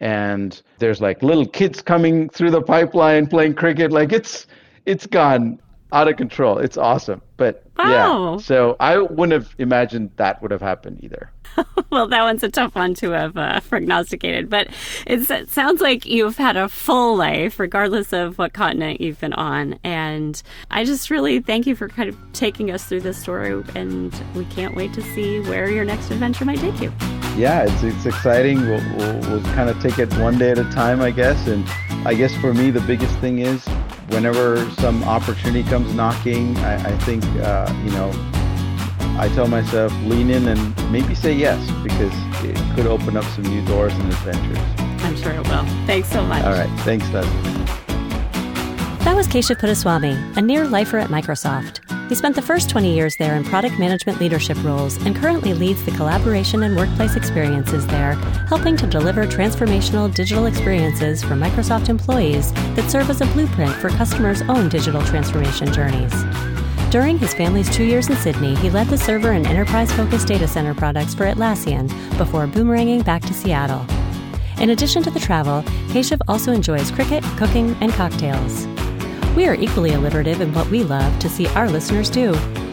and 0.00 0.62
there's 0.78 1.00
like 1.00 1.22
little 1.22 1.46
kids 1.46 1.82
coming 1.82 2.28
through 2.28 2.50
the 2.50 2.62
pipeline 2.62 3.26
playing 3.26 3.54
cricket. 3.54 3.92
Like 3.92 4.12
it's 4.12 4.46
it's 4.86 5.06
gone 5.06 5.60
out 5.92 6.08
of 6.08 6.16
control. 6.16 6.58
It's 6.58 6.76
awesome. 6.76 7.20
But 7.36 7.64
wow. 7.78 8.32
yeah, 8.32 8.36
so 8.38 8.76
I 8.80 8.98
wouldn't 8.98 9.32
have 9.32 9.54
imagined 9.58 10.10
that 10.16 10.42
would 10.42 10.50
have 10.50 10.60
happened 10.60 11.02
either. 11.02 11.30
well, 11.90 12.06
that 12.08 12.22
one's 12.22 12.42
a 12.42 12.48
tough 12.48 12.74
one 12.74 12.94
to 12.94 13.10
have 13.10 13.36
uh, 13.36 13.60
prognosticated, 13.60 14.50
but 14.50 14.68
it 15.06 15.48
sounds 15.48 15.80
like 15.80 16.06
you've 16.06 16.36
had 16.36 16.56
a 16.56 16.68
full 16.68 17.16
life, 17.16 17.58
regardless 17.58 18.12
of 18.12 18.38
what 18.38 18.52
continent 18.52 19.00
you've 19.00 19.20
been 19.20 19.32
on. 19.32 19.78
And 19.84 20.40
I 20.70 20.84
just 20.84 21.10
really 21.10 21.40
thank 21.40 21.66
you 21.66 21.74
for 21.74 21.88
kind 21.88 22.08
of 22.08 22.16
taking 22.32 22.70
us 22.70 22.84
through 22.84 23.00
this 23.00 23.18
story, 23.18 23.62
and 23.74 24.14
we 24.34 24.44
can't 24.46 24.74
wait 24.74 24.92
to 24.94 25.02
see 25.02 25.40
where 25.40 25.70
your 25.70 25.84
next 25.84 26.10
adventure 26.10 26.44
might 26.44 26.58
take 26.58 26.80
you. 26.80 26.92
Yeah, 27.36 27.62
it's, 27.62 27.82
it's 27.82 28.06
exciting. 28.06 28.60
We'll, 28.60 28.96
we'll, 28.96 29.20
we'll 29.20 29.44
kind 29.54 29.70
of 29.70 29.80
take 29.80 29.98
it 29.98 30.12
one 30.18 30.38
day 30.38 30.50
at 30.50 30.58
a 30.58 30.64
time, 30.70 31.00
I 31.00 31.10
guess. 31.10 31.46
And 31.46 31.66
I 32.04 32.14
guess 32.14 32.34
for 32.36 32.54
me, 32.54 32.70
the 32.70 32.80
biggest 32.80 33.16
thing 33.18 33.40
is 33.40 33.64
whenever 34.08 34.68
some 34.72 35.02
opportunity 35.04 35.68
comes 35.68 35.92
knocking, 35.94 36.56
I, 36.58 36.74
I 36.76 36.98
think, 36.98 37.24
uh, 37.42 37.72
you 37.84 37.90
know, 37.90 38.10
I 39.18 39.28
tell 39.34 39.48
myself 39.48 39.92
lean 40.04 40.30
in 40.30 40.46
and 40.48 40.92
maybe 40.92 41.14
say 41.14 41.32
yes 41.32 41.58
because 41.82 42.12
it 42.44 42.56
could 42.76 42.86
open 42.86 43.16
up 43.16 43.24
some 43.24 43.44
new 43.44 43.64
doors 43.66 43.92
and 43.92 44.04
adventures. 44.12 44.58
I'm 45.04 45.16
sure 45.16 45.32
it 45.32 45.46
will. 45.48 45.64
Thanks 45.86 46.08
so 46.08 46.22
much. 46.24 46.44
All 46.44 46.52
right. 46.52 46.70
Thanks, 46.80 47.08
Leslie. 47.10 47.42
That 49.04 49.16
was 49.16 49.26
Keshav 49.26 49.56
Puttaswamy, 49.56 50.36
a 50.36 50.40
near 50.42 50.66
lifer 50.66 50.98
at 50.98 51.10
Microsoft. 51.10 51.87
He 52.08 52.14
spent 52.14 52.34
the 52.34 52.42
first 52.42 52.70
20 52.70 52.94
years 52.94 53.16
there 53.16 53.36
in 53.36 53.44
product 53.44 53.78
management 53.78 54.18
leadership 54.18 54.56
roles 54.64 54.96
and 55.04 55.14
currently 55.14 55.52
leads 55.52 55.84
the 55.84 55.90
collaboration 55.90 56.62
and 56.62 56.74
workplace 56.74 57.16
experiences 57.16 57.86
there, 57.86 58.14
helping 58.48 58.78
to 58.78 58.86
deliver 58.86 59.26
transformational 59.26 60.12
digital 60.12 60.46
experiences 60.46 61.22
for 61.22 61.34
Microsoft 61.34 61.90
employees 61.90 62.50
that 62.76 62.90
serve 62.90 63.10
as 63.10 63.20
a 63.20 63.26
blueprint 63.26 63.74
for 63.74 63.90
customers' 63.90 64.40
own 64.42 64.70
digital 64.70 65.02
transformation 65.02 65.70
journeys. 65.70 66.14
During 66.90 67.18
his 67.18 67.34
family's 67.34 67.68
two 67.68 67.84
years 67.84 68.08
in 68.08 68.16
Sydney, 68.16 68.54
he 68.56 68.70
led 68.70 68.86
the 68.86 68.96
server 68.96 69.32
and 69.32 69.46
enterprise 69.46 69.92
focused 69.92 70.28
data 70.28 70.48
center 70.48 70.74
products 70.74 71.14
for 71.14 71.26
Atlassian 71.26 71.88
before 72.16 72.46
boomeranging 72.46 73.04
back 73.04 73.20
to 73.22 73.34
Seattle. 73.34 73.84
In 74.58 74.70
addition 74.70 75.02
to 75.02 75.10
the 75.10 75.20
travel, 75.20 75.60
Keshav 75.88 76.22
also 76.26 76.52
enjoys 76.52 76.90
cricket, 76.90 77.22
cooking, 77.36 77.76
and 77.82 77.92
cocktails. 77.92 78.66
We 79.38 79.46
are 79.46 79.54
equally 79.54 79.92
alliterative 79.92 80.40
in 80.40 80.52
what 80.52 80.68
we 80.68 80.82
love 80.82 81.16
to 81.20 81.28
see 81.28 81.46
our 81.54 81.70
listeners 81.70 82.10
do. 82.10 82.32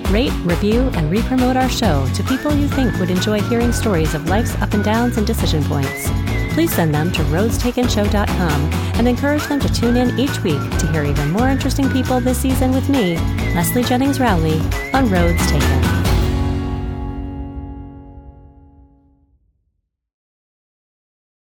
Rate, 0.09 0.33
review, 0.43 0.89
and 0.95 1.11
re-promote 1.11 1.55
our 1.55 1.69
show 1.69 2.07
to 2.15 2.23
people 2.23 2.55
you 2.55 2.67
think 2.67 2.97
would 2.97 3.11
enjoy 3.11 3.39
hearing 3.41 3.71
stories 3.71 4.15
of 4.15 4.29
life's 4.29 4.55
up 4.55 4.73
and 4.73 4.83
downs 4.83 5.17
and 5.17 5.27
decision 5.27 5.63
points 5.65 6.09
please 6.55 6.73
send 6.73 6.95
them 6.95 7.11
to 7.11 7.21
roadstakenshow.com 7.23 8.61
and 8.97 9.07
encourage 9.09 9.45
them 9.47 9.59
to 9.59 9.71
tune 9.73 9.97
in 9.97 10.17
each 10.17 10.41
week 10.41 10.61
to 10.79 10.89
hear 10.93 11.03
even 11.03 11.29
more 11.31 11.49
interesting 11.49 11.89
people 11.91 12.21
this 12.21 12.37
season 12.37 12.71
with 12.71 12.87
me, 12.87 13.17
Leslie 13.53 13.83
Jennings 13.83 14.21
Rowley, 14.21 14.61
on 14.93 15.09
Roads 15.09 15.45
Taken. 15.51 16.04